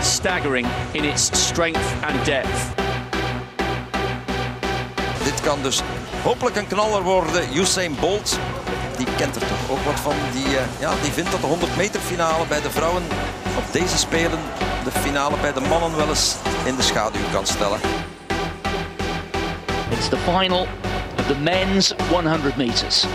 [0.00, 2.74] Staggering in its strength and depth.
[5.24, 5.82] Dit kan dus
[6.22, 7.56] hopelijk een knaller worden.
[7.56, 8.38] Usain Bolt,
[9.04, 10.14] die kent er toch ook wat van.
[10.32, 13.02] Die, eh, ja, die vindt dat de 100 meter finale bij de vrouwen
[13.56, 14.38] op deze Spelen
[14.84, 16.34] de finale bij de mannen wel eens
[16.64, 17.80] in de schaduw kan stellen.
[19.90, 20.66] It's the final
[21.18, 23.06] of the men's 100 meters.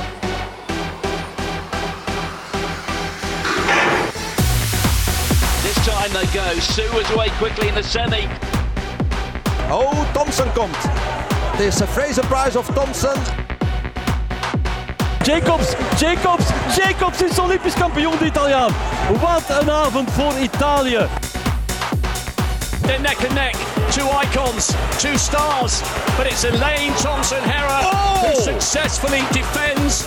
[5.62, 6.60] This time they go.
[6.60, 8.28] Sue was away quickly in the semi.
[9.72, 10.78] Oh, Thompson komt.
[11.58, 13.56] Dit is de Fraser Prize of Thompson.
[15.28, 18.72] Jacobs, Jacobs, Jacobs is Olympisch kampioen, de Italiaan.
[19.22, 21.08] Wat een avond voor Italië.
[22.82, 23.56] They're neck and neck.
[23.90, 25.82] Two icons, two stars.
[26.18, 27.80] But it's Elaine Thompson Hera
[28.22, 30.06] who successfully defends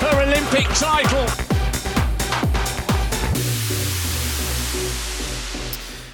[0.00, 1.24] her Olympic title.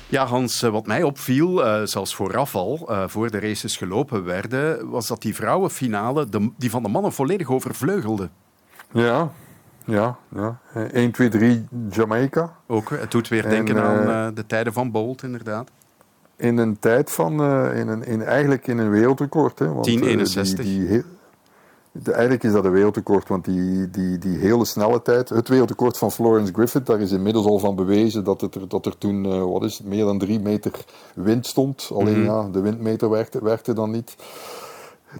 [0.09, 4.25] Ja, Hans, eh, wat mij opviel, eh, zelfs vooraf al, eh, voor de races gelopen
[4.25, 8.31] werden, was dat die vrouwenfinale de, die van de mannen volledig overvleugelde.
[8.93, 9.30] Ja,
[9.84, 10.59] ja, ja.
[10.72, 12.53] Eh, 1, 2, 3 Jamaica.
[12.66, 15.68] Ook, het doet weer En, denken aan eh, eh, de tijden van Bolt, inderdaad.
[16.37, 19.59] In een tijd van, eh, in een, in, eigenlijk in een wereldrecord.
[19.59, 20.64] Hè, want, eh, 10,61.
[20.64, 21.03] die- die heel-
[21.93, 25.99] de- eigenlijk is dat een wereldrecord, want die, die, die hele snelle tijd, het wereldrecord
[25.99, 29.51] van Florence Griffith, daar is inmiddels al van bewezen dat, het er, dat er toen,
[29.53, 30.72] wat is het, meer dan drie meter
[31.14, 31.91] wind stond.
[31.95, 32.30] Alleen Mhm.
[32.30, 34.16] ja, de windmeter werkte, werkte dan niet.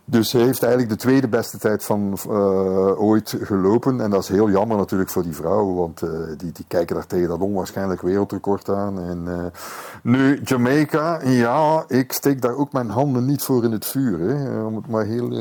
[0.05, 4.01] Dus hij heeft eigenlijk de tweede beste tijd van eh, ooit gelopen.
[4.01, 7.07] En dat is heel jammer natuurlijk voor die vrouwen, want eh, die, die kijken daar
[7.07, 9.01] tegen dat onwaarschijnlijk wereldrecord aan.
[9.01, 9.61] En, eh,
[10.03, 14.18] nu, Jamaica, ja, ik steek daar ook mijn handen niet voor in het vuur.
[14.18, 15.32] Hè, om het maar heel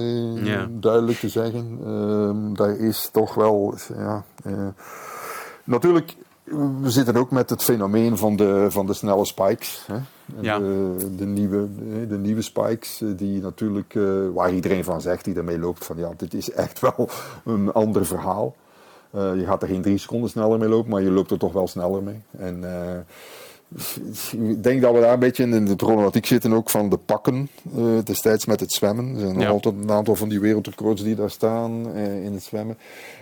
[0.44, 0.68] Ja.
[0.72, 1.80] duidelijk te zeggen.
[1.86, 4.24] Ehm, daar is toch wel, ja...
[5.64, 6.16] natuurlijk
[6.46, 9.86] we zitten ook met het fenomeen van de, van de snelle spikes.
[9.88, 9.98] Hè?
[10.42, 10.60] Ja.
[10.60, 11.68] De, de, nieuwe,
[12.08, 15.98] de nieuwe spikes, eh, die natuurlijk, eh, waar iedereen van zegt, die ermee loopt, van
[15.98, 17.10] ja, dit is echt wel
[17.46, 18.56] een ander verhaal.
[19.12, 21.54] Eh, je gaat er geen drie seconden sneller mee lopen, maar je loopt er toch
[21.54, 22.22] wel sneller mee.
[22.38, 22.64] En
[24.32, 27.50] ik denk dat we daar een beetje in de problematiek zitten ook van de pakken
[27.76, 29.14] eh, destijds met het zwemmen.
[29.14, 29.50] Er zijn nog Ja.
[29.50, 32.78] altijd een aantal van die wereldrecords die daar staan eh, in het zwemmen.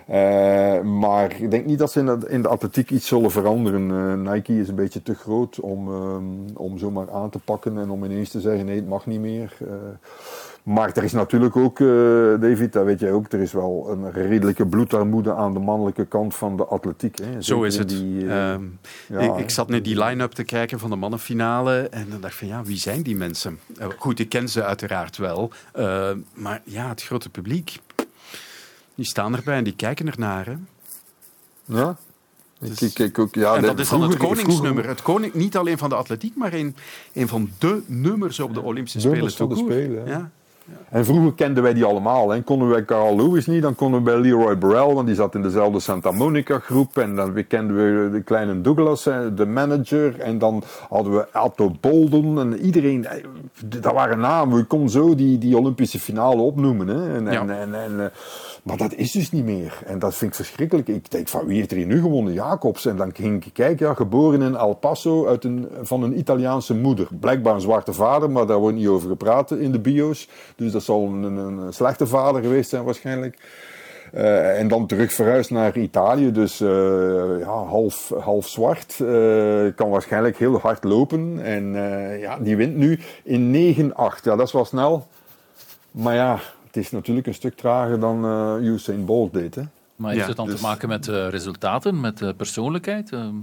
[0.06, 4.22] Eh, maar ik denk niet dat ze in de, in de atletiek iets zullen veranderen.
[4.22, 6.24] Nike is een beetje te groot om, ehm,
[6.56, 9.58] om zomaar aan te pakken en om ineens te zeggen nee, het mag niet meer.
[10.64, 11.88] Maar er is natuurlijk ook, eh,
[12.39, 16.36] David, dat weet jij ook, er is wel een redelijke bloedarmoede aan de mannelijke kant
[16.36, 17.18] van de atletiek.
[17.18, 17.41] Hè.
[17.41, 17.89] Zo is het.
[17.89, 18.64] die, eh, Ehm,
[19.07, 22.39] ja, ik, zat naar die line-up te kijken van de mannenfinale en dan dacht ik
[22.39, 23.59] van ja, wie zijn die mensen?
[23.78, 25.51] Eh, goed, ik ken ze uiteraard wel,
[26.34, 27.80] maar ja, het grote publiek,
[28.95, 30.45] die staan erbij en die kijken ernaar.
[30.45, 30.55] Hè.
[31.66, 31.97] Ja.
[32.61, 34.88] Ik, ik, ik ook, ja, en dat is dan het koningsnummer.
[34.88, 36.76] Het koning, niet alleen van de atletiek, maar een,
[37.14, 39.57] een van de nummers op de Olympische Nummers Spelen.
[39.57, 39.72] van de.
[39.72, 40.07] Spelen.
[40.07, 40.32] Ja.
[40.89, 42.30] En vroeger kenden wij die allemaal.
[42.30, 42.41] Hè.
[42.41, 45.41] Konden wij Carl Lewis niet, dan konden we bij Leroy Burrell, want die zat in
[45.41, 46.97] dezelfde Santa Monica groep.
[46.97, 49.03] En dan kenden we de kleine Douglas,
[49.36, 50.20] de manager.
[50.20, 52.38] En dan hadden we Otto Bolden.
[52.38, 53.24] En iedereen, eh,
[53.66, 54.57] dat waren namen.
[54.57, 56.88] We kon zo die, die Olympische finale opnoemen.
[56.88, 57.16] Hè.
[57.16, 57.41] En, Ja.
[57.41, 58.05] en, en, en, eh,
[58.64, 59.80] maar dat is dus niet meer.
[59.86, 60.88] En dat vind ik verschrikkelijk.
[60.88, 62.34] Ik denk van wie heeft er hier nu gewonnen?
[62.34, 62.86] Jacobs.
[62.86, 66.76] En dan ging ik kijken, ja, geboren in El Paso uit een, van een Italiaanse
[66.76, 67.07] moeder.
[67.20, 70.30] Blijkbaar een zwarte vader, maar daar wordt niet over gepraat in de bio's.
[70.56, 73.38] Dus dat zal een, een, slechte vader geweest zijn waarschijnlijk.
[74.14, 78.99] Eh, en dan terug verhuisd naar Italië, dus eh, ja, half, half zwart.
[78.99, 81.39] eh, kan waarschijnlijk heel hard lopen.
[81.43, 83.51] En eh, ja, die wint nu in
[83.91, 84.24] 9-8.
[84.24, 85.08] Ja, dat is wel snel.
[85.91, 89.56] Maar ja, het is natuurlijk een stuk trager dan eh Usain Bolt deed.
[89.56, 89.62] Hè.
[89.95, 93.12] Maar heeft Ja, het dan dus- te maken met resultaten, met persoonlijkheid?
[93.12, 93.36] Ehm,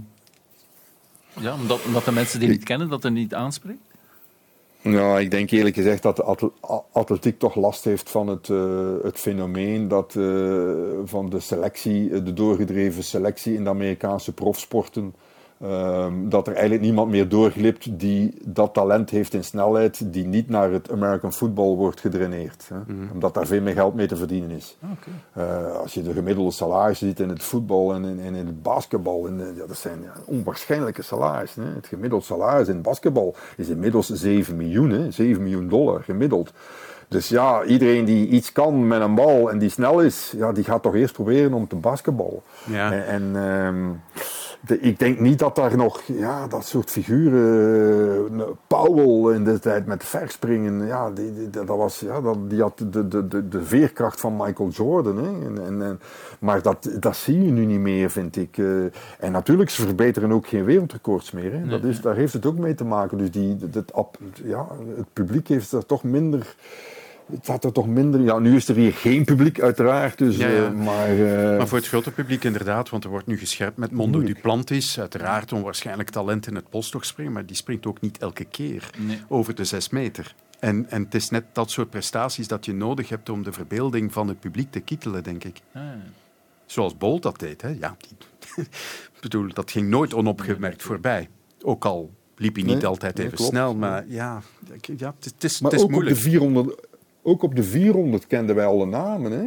[1.39, 3.79] ja, omdat, omdat de mensen die niet kennen dat er niet aanspreekt?
[4.83, 6.51] Ja, ik denk eerlijk gezegd dat de
[6.91, 10.73] atletiek toch last heeft van het, eh, het fenomeen dat, eh,
[11.03, 15.15] van de selectie, eh, de doorgedreven selectie in de Amerikaanse profsporten.
[15.61, 20.49] Ehm, dat er eigenlijk niemand meer doorglipt die dat talent heeft in snelheid, die niet
[20.49, 22.69] naar het American football wordt gedraineerd.
[22.73, 22.93] Hè?
[23.13, 24.77] Omdat daar veel meer geld mee te verdienen is.
[25.33, 29.27] Eh, als je de gemiddelde salarissen ziet in het voetbal en in, in het basketbal,
[29.27, 31.63] en, eh, ja, dat zijn ja, onwaarschijnlijke salarissen.
[31.63, 31.73] Hè?
[31.73, 35.11] Het gemiddeld salaris in basketbal is inmiddels 7 miljoen, hè?
[35.11, 36.53] 7 miljoen dollar gemiddeld.
[37.07, 40.63] Dus ja, iedereen die iets kan met een bal en die snel is, ja, die
[40.63, 42.41] gaat toch eerst proberen om te basketballen.
[42.65, 42.91] Ja.
[42.91, 43.89] En, en ehm,
[44.61, 48.39] de- ik denk niet dat daar nog ja, dat soort figuren.
[48.39, 50.85] eh, Powell in de tijd met verspringen.
[50.85, 54.35] Ja, die, die, dat was, ja, dat, die had de, de, de, de veerkracht van
[54.37, 55.17] Michael Jordan.
[55.17, 55.45] Hè.
[55.47, 55.99] En, en, en-
[56.39, 58.57] maar dat, dat zie je nu niet meer, vind ik.
[58.57, 58.83] eh.
[59.19, 61.53] en natuurlijk, ze verbeteren ook geen wereldrecords meer.
[61.53, 61.67] Hè.
[61.67, 63.17] Dat is, daar heeft het ook mee te maken.
[63.17, 63.91] Dus die, dat,
[64.43, 66.55] ja, het publiek heeft er toch minder.
[67.31, 68.21] Het had er toch minder.
[68.21, 70.17] Ja, nu is er hier geen publiek, uiteraard.
[70.17, 70.65] Dus, Ja, ja.
[70.65, 73.91] eh, maar, eh, Maar voor het grote publiek inderdaad, want er wordt nu gescherpt met
[73.91, 74.35] Mondo Moeilijk.
[74.35, 74.99] Duplantis.
[74.99, 78.89] Uiteraard onwaarschijnlijk talent in het polstokspringen, maar die springt ook niet elke keer
[79.27, 80.35] over de zes meter.
[80.59, 84.13] En, en het is net dat soort prestaties dat je nodig hebt om de verbeelding
[84.13, 85.57] van het publiek te kietelen, denk ik.
[85.73, 85.81] Ah,
[86.65, 87.61] Zoals Bolt dat deed.
[87.61, 87.69] Hè?
[87.79, 88.17] Ja, die,
[89.13, 91.29] ik bedoel, dat ging nooit onopgemerkt voorbij.
[91.61, 94.41] Ook al liep hij niet Nee, altijd even snel, maar ja,
[94.97, 96.15] ja het, is- het is, Maar het is ook moeilijk.
[96.17, 96.75] op, de 400,
[97.23, 99.31] ook op de 400 kenden wij alle namen.
[99.31, 99.41] Hè?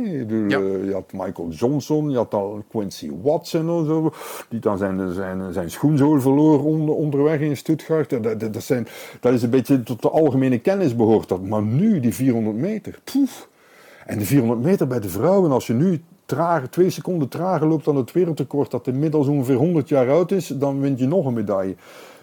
[0.49, 0.59] Ja.
[0.61, 4.13] eh, je had Michael Johnson, je had al Quincy Watson en zo,
[4.49, 8.11] die dan zijn, zijn, zijn schoenzool verloor onder, onderweg in Stuttgart.
[8.11, 8.87] Dat, dat, dat, zijn,
[9.21, 11.43] dat is een beetje tot de algemene kennis behoort dat.
[11.43, 13.49] Maar nu, die 400 meter, poef.
[14.07, 17.85] En de 400 meter bij de vrouwen, als je nu trager, twee seconden trager loopt
[17.85, 21.35] dan het wereldrecord, dat inmiddels ongeveer 100 jaar oud is, dan win je nog een
[21.35, 21.75] medaille.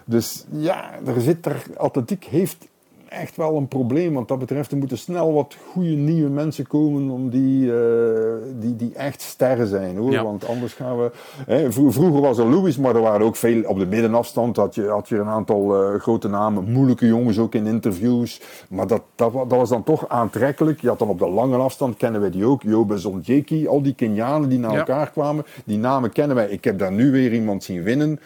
[0.04, 2.68] Dus ja, er zit er, atletiek heeft
[3.12, 4.14] echt wel een probleem.
[4.14, 8.76] Wat dat betreft, er moeten snel wat goede nieuwe mensen komen om die, eh, die,
[8.76, 9.96] die echt sterren zijn.
[9.96, 10.12] Hoor.
[10.12, 10.22] Ja.
[10.24, 11.10] Want anders gaan we...
[11.46, 13.62] Hè, vro- vroeger was er Lewis, maar er waren ook veel...
[13.62, 16.70] Op de middenafstand had je, had je een aantal eh, grote namen.
[16.72, 18.40] Moeilijke jongens ook in interviews.
[18.68, 20.80] Maar dat, dat, wa- dat was dan toch aantrekkelijk.
[20.80, 22.62] Je had dan op de lange afstand, kennen wij die ook.
[22.62, 24.78] Jobe Zonjeki, al die Kenianen die naar Ja.
[24.78, 25.44] elkaar kwamen.
[25.64, 26.48] Die namen kennen wij.
[26.48, 28.20] Ik heb daar nu weer iemand zien winnen.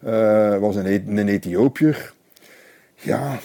[0.00, 2.12] Eh was een, E- een Ethiopiër.
[2.94, 3.38] Ja,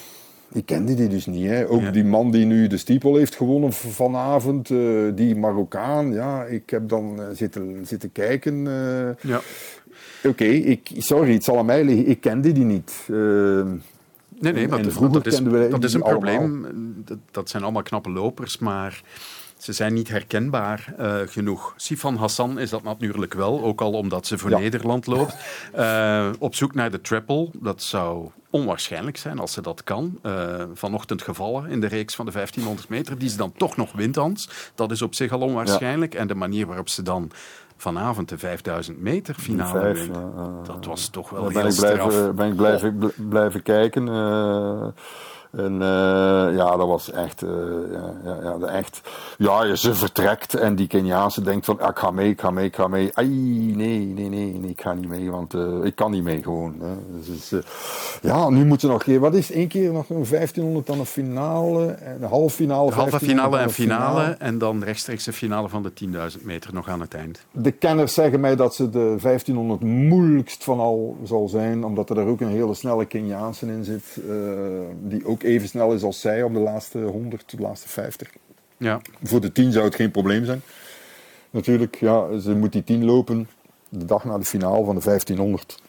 [0.58, 1.46] ik kende die dus niet.
[1.48, 1.70] Hè.
[1.70, 1.92] Ook Ja.
[1.92, 4.78] die man die nu de stiepel heeft gewonnen vanavond, eh,
[5.16, 6.12] die Marokkaan.
[6.12, 8.68] Ja, ik heb dan eh, zitten, zitten kijken.
[8.68, 9.30] eh.
[9.30, 9.42] Ja.
[10.24, 12.08] Oké, ik sorry, het zal aan mij liggen.
[12.08, 12.94] Ik kende die niet.
[14.40, 16.66] Nee, nee, maar dat, vroeger dat is, kenden we dat is een probleem.
[17.32, 19.02] dat zijn allemaal knappe lopers, maar
[19.58, 21.74] ze zijn niet herkenbaar uh, genoeg.
[21.76, 24.58] Sifan Hassan is dat natuurlijk wel, ook al omdat ze voor Ja.
[24.58, 25.36] Nederland loopt.
[25.78, 30.20] Uh, op zoek naar de triple, dat zou onwaarschijnlijk zijn als ze dat kan.
[30.24, 33.92] Uh, vanochtend gevallen in de reeks van de 1500 meter, die ze dan toch nog
[33.92, 34.50] wint, Hans.
[34.76, 36.14] Dat is op zich al onwaarschijnlijk.
[36.16, 37.32] En de manier waarop ze dan
[37.78, 41.62] vanavond de 5000 meter finale vijf, wint, ja, ja, dat was toch wel Daar heel
[41.62, 44.08] ben ik blijven, ben ik blijven, bl- blijven kijken.
[45.52, 47.50] En eh, ja, dat was echt, eh,
[47.92, 49.02] ja, ja, ja, echt.
[49.38, 52.66] Ja, ze vertrekt en die Keniaanse denkt van, ah, ik ga mee, ik ga mee,
[52.66, 53.10] ik ga mee.
[53.14, 53.28] Ai,
[53.76, 56.76] nee, nee, nee, nee, ik ga niet mee, want eh, ik kan niet mee gewoon.
[56.80, 56.94] Hè.
[57.26, 57.54] Dus,
[58.22, 61.86] ja, nu moeten ze nog, wat is één keer nog een 1500 dan een finale,
[61.88, 65.84] en een halve finale, halve 1500 finale en finale en dan rechtstreeks de finale van
[65.84, 65.92] de
[66.38, 67.46] 10.000 meter nog aan het eind.
[67.52, 72.16] De kenners zeggen mij dat ze de 1500 moeilijkst van al zal zijn, omdat er
[72.16, 74.22] daar ook een hele snelle Keniaanse in zit,
[75.02, 78.30] die ook even snel is als zij op de laatste 100, de laatste 50.
[78.78, 79.02] Ja.
[79.24, 80.62] Voor de 10 zou het geen probleem zijn.
[81.50, 83.48] Natuurlijk, ja, ze moet die 10 lopen
[83.90, 85.82] de dag na de finale van de 1500.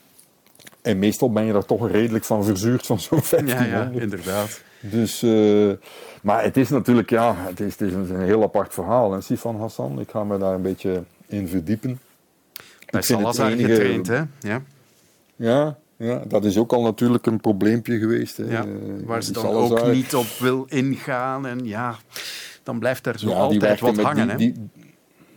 [0.82, 3.94] En meestal ben je daar toch redelijk van verzuurd van zo'n Ja, 1500.
[3.94, 4.60] ja, inderdaad.
[4.80, 5.70] Dus, eh,
[6.22, 9.14] maar het is natuurlijk, ja, het is, het is een, een heel apart verhaal.
[9.14, 12.00] En Sifan Hassan, ik ga me daar een beetje in verdiepen.
[12.90, 14.22] Bij Salazar enige- getraind, hè?
[14.40, 14.62] Ja.
[15.36, 18.36] Ja, ja, dat is ook al natuurlijk een probleempje geweest.
[18.36, 18.44] Hè.
[18.44, 21.46] Ja, Eh, waar ze dan ook niet op wil ingaan.
[21.46, 21.96] En ja,
[22.62, 24.36] dan blijft er zo Ja, altijd wat hangen.
[24.36, 24.52] die, hè?
[24.52, 24.68] die,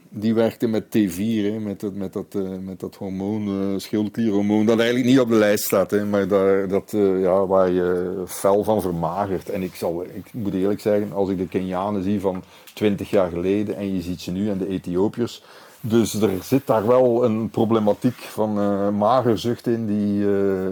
[0.09, 4.65] die werkte met T4, hè, met, dat, met, dat, eh, met dat hormoon, eh schildklierhormoon,
[4.65, 6.91] dat eigenlijk niet op de lijst staat, hè, maar daar, dat,
[7.21, 9.49] ja, waar je fel van vermagert.
[9.49, 12.43] En ik, zal, ik moet eerlijk zeggen, als ik de Kenianen zie van
[12.73, 15.43] 20 jaar geleden en je ziet ze nu en de Ethiopiërs,
[15.81, 20.69] dus er zit daar wel een problematiek van eh, magerzucht in die eh,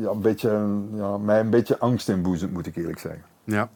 [0.00, 3.22] ja, een beetje, ja, mij een beetje angst inboezemt, moet ik eerlijk zeggen.
[3.44, 3.70] Ja.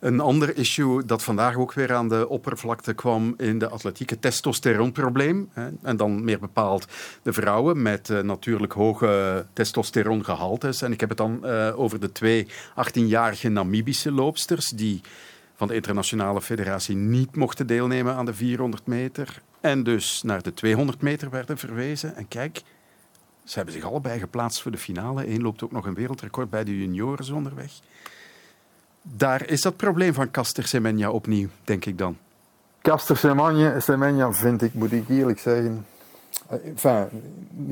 [0.00, 4.22] Een ander issue dat vandaag ook weer aan de oppervlakte kwam in de atletiek, het
[4.22, 5.50] testosteronprobleem.
[5.82, 6.86] En dan meer bepaald
[7.22, 10.82] de vrouwen met eh, natuurlijk hoge testosterongehaltes.
[10.82, 11.44] En ik heb het dan
[11.74, 12.46] over de twee
[12.88, 15.00] 18-jarige Namibische loopsters die
[15.60, 19.42] van de internationale federatie niet mochten deelnemen aan de 400 meter.
[19.60, 22.16] En dus naar de 200 meter werden verwezen.
[22.16, 22.62] En kijk,
[23.44, 25.28] ze hebben zich allebei geplaatst voor de finale.
[25.30, 27.72] Eén loopt ook nog een wereldrecord bij de junioren onderweg.
[29.02, 32.16] Daar is dat probleem van Caster Semenya opnieuw, denk ik dan.
[32.82, 35.86] Caster Semenya, vind ik, moet ik eerlijk zeggen.
[36.48, 37.08] eh, Enfin,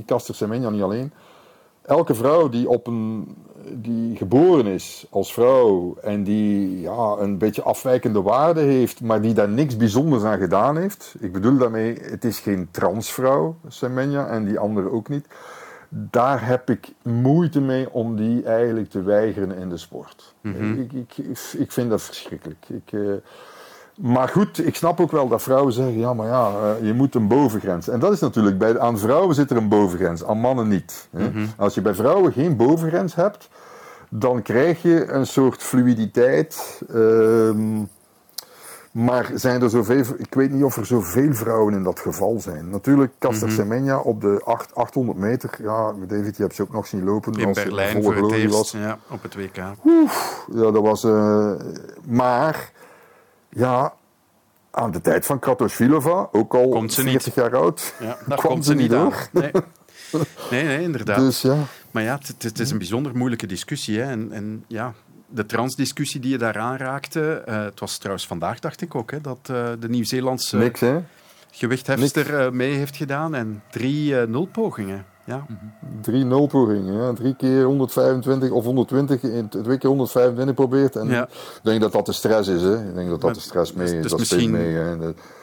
[0.07, 1.12] Caster Semenya niet alleen.
[1.89, 3.36] Elke vrouw die, op een,
[3.72, 9.34] die geboren is als vrouw en die ja, een beetje afwijkende waarde heeft, maar die
[9.34, 11.14] daar niks bijzonders aan gedaan heeft.
[11.20, 15.26] Ik bedoel daarmee, het is geen transvrouw, Semenya, en die andere ook niet.
[15.89, 20.34] Daar heb ik moeite mee om die eigenlijk te weigeren in de sport.
[20.41, 20.80] Mhm.
[20.80, 21.16] ik, ik,
[21.59, 22.66] ik vind dat verschrikkelijk.
[22.68, 23.12] Ik, eh,
[24.01, 27.14] maar goed, ik snap ook wel dat vrouwen zeggen: ja, maar ja, eh, je moet
[27.14, 27.88] een bovengrens.
[27.88, 31.09] En dat is natuurlijk, bij, aan vrouwen zit er een bovengrens, aan mannen niet.
[31.16, 31.28] Hè.
[31.28, 31.46] Mhm.
[31.57, 33.49] Als je bij vrouwen geen bovengrens hebt,
[34.11, 36.80] dan krijg je een soort fluiditeit.
[36.94, 37.82] ehm,
[38.92, 42.70] maar zijn er zoveel, ik weet niet of er zoveel vrouwen in dat geval zijn.
[42.70, 43.57] Natuurlijk, Caster Mhm.
[43.57, 45.51] Semenya op de acht- 800 meter.
[45.62, 47.32] Ja, David, je hebt ze ook nog zien lopen.
[47.32, 48.70] In als Berlijn voor het eerst was.
[48.70, 49.57] ja, op het WK.
[50.55, 51.05] Ja, dat was.
[51.05, 51.51] eh,
[52.07, 52.70] maar,
[53.49, 53.94] ja,
[54.70, 58.53] aan de tijd van Kratochvilova, ook al Komt ze 40 jaar oud, Ja, daar kwam
[58.53, 59.03] komt ze niet aan.
[59.03, 59.28] door.
[59.32, 59.51] Nee.
[60.51, 61.18] Nee, nee, inderdaad.
[61.18, 61.57] Dus ja.
[61.90, 63.99] Maar ja, het, is een bijzonder moeilijke discussie.
[63.99, 64.11] Hè.
[64.11, 64.94] En, en ja,
[65.26, 69.20] de transdiscussie die je daar aanraakte, eh, het was trouwens vandaag, dacht ik ook, hè,
[69.20, 70.72] dat eh, de Nieuw-Zeelandse
[71.51, 73.34] gewichthefster eh, mee heeft gedaan.
[73.34, 75.07] En drie nulpogingen.
[75.29, 75.47] Ja.
[76.01, 77.12] Drie nulpogingen, ja.
[77.12, 80.97] drie keer 125 of 120, in- twee keer 125 probeert.
[80.97, 81.22] En Ja.
[81.29, 82.62] ik denk dat dat de stress is.
[82.62, 82.89] Hè.
[82.89, 84.11] Ik denk dat dat de stress mee dus is.
[84.11, 84.72] Dat misschien- mee.
[84.74, 84.97] Hè.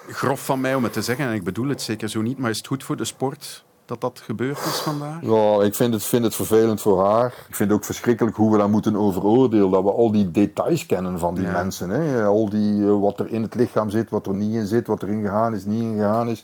[0.09, 2.49] Grof van mij om het te zeggen, en ik bedoel het zeker zo niet, maar
[2.49, 5.21] is het goed voor de sport dat dat gebeurd is vandaag?
[5.21, 7.25] Ja, ik vind het, vind het vervelend voor haar.
[7.49, 9.71] Ik vind het ook verschrikkelijk hoe we daar moeten over oordelen.
[9.71, 11.51] Dat we al die details kennen van die Ja.
[11.51, 11.89] mensen.
[11.89, 12.23] Hè.
[12.25, 15.03] Al die, eh, wat er in het lichaam zit, wat er niet in zit, wat
[15.03, 16.43] erin gegaan is, niet in gegaan is.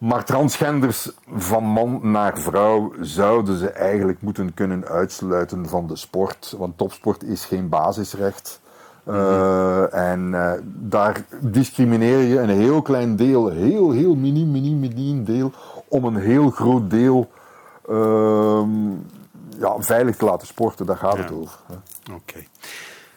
[0.00, 6.54] Maar transgenders van man naar vrouw zouden ze eigenlijk moeten kunnen uitsluiten van de sport.
[6.58, 8.60] Want topsport is geen basisrecht.
[9.04, 15.24] Eh, en eh, daar discrimineer je een heel klein deel, heel, heel miniem, miniem, miniem
[15.24, 15.52] deel,
[15.88, 17.30] om een heel groot deel
[17.88, 18.90] ehm,
[19.58, 20.86] ja, veilig te laten sporten.
[20.86, 21.58] Daar gaat het over.
[22.12, 22.44] Oké.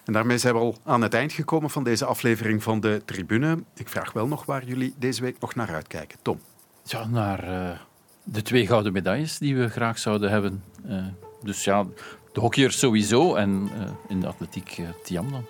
[0.03, 3.63] En daarmee zijn we al aan het eind gekomen van deze aflevering van de Tribune.
[3.75, 6.17] Ik vraag wel nog waar jullie deze week nog naar uitkijken.
[6.21, 6.39] Tom.
[6.83, 7.77] Ja, naar eh,
[8.23, 10.63] de twee gouden medailles die we graag zouden hebben.
[10.87, 10.97] Eh,
[11.43, 11.85] dus ja,
[12.31, 15.43] de hockeyers sowieso en eh, in de atletiek Tiam dan.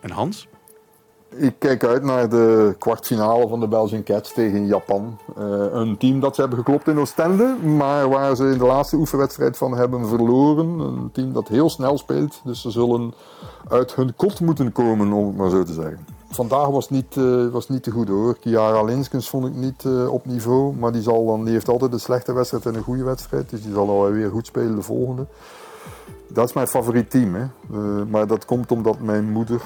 [0.00, 0.48] En Hans?
[1.36, 5.18] Ik kijk uit naar de kwartfinale van de Belgian Cats tegen Japan.
[5.38, 8.96] Uh, een team dat ze hebben geklopt in Oostende, maar waar ze in de laatste
[8.96, 10.66] oefenwedstrijd van hebben verloren.
[10.78, 13.14] Een team dat heel snel speelt, dus ze zullen
[13.68, 16.19] uit hun kot moeten komen, om het maar zo te zeggen.
[16.32, 18.38] Vandaag was niet, uh, was niet te goed hoor.
[18.38, 21.92] Kiara Linskens vond ik niet uh, op niveau, maar die, zal dan, die heeft altijd
[21.92, 23.50] een slechte wedstrijd en een goede wedstrijd.
[23.50, 25.26] Dus die zal alweer goed spelen de volgende.
[26.28, 27.34] Dat is mijn favoriet team.
[27.34, 27.42] Hè.
[27.42, 29.62] Uh, maar dat komt omdat mijn moeder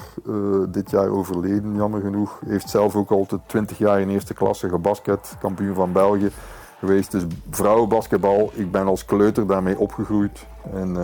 [0.69, 2.39] dit jaar overleden, jammer genoeg.
[2.45, 6.31] Heeft zelf ook altijd 20 jaar in eerste klasse gebasket, kampioen van België
[6.79, 7.11] geweest.
[7.11, 10.45] Dus vrouwenbasketbal, ik ben als kleuter daarmee opgegroeid.
[10.73, 10.97] En,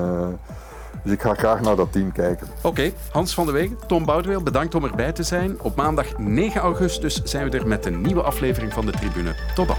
[1.03, 2.47] dus ik ga graag naar dat team kijken.
[2.57, 5.61] Oké, okay, Hans van de Wegen, Tom Boudeweel, bedankt om erbij te zijn.
[5.61, 9.35] Op maandag 9 augustus zijn we er met een nieuwe aflevering van de Tribune.
[9.55, 9.77] Tot dan.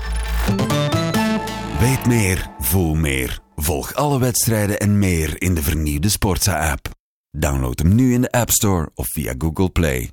[1.80, 3.38] Weet meer, voel meer.
[3.56, 6.88] Volg alle wedstrijden en meer in de vernieuwde Sportsa-app.
[7.30, 10.10] Download hem nu in de App Store of via Google Play.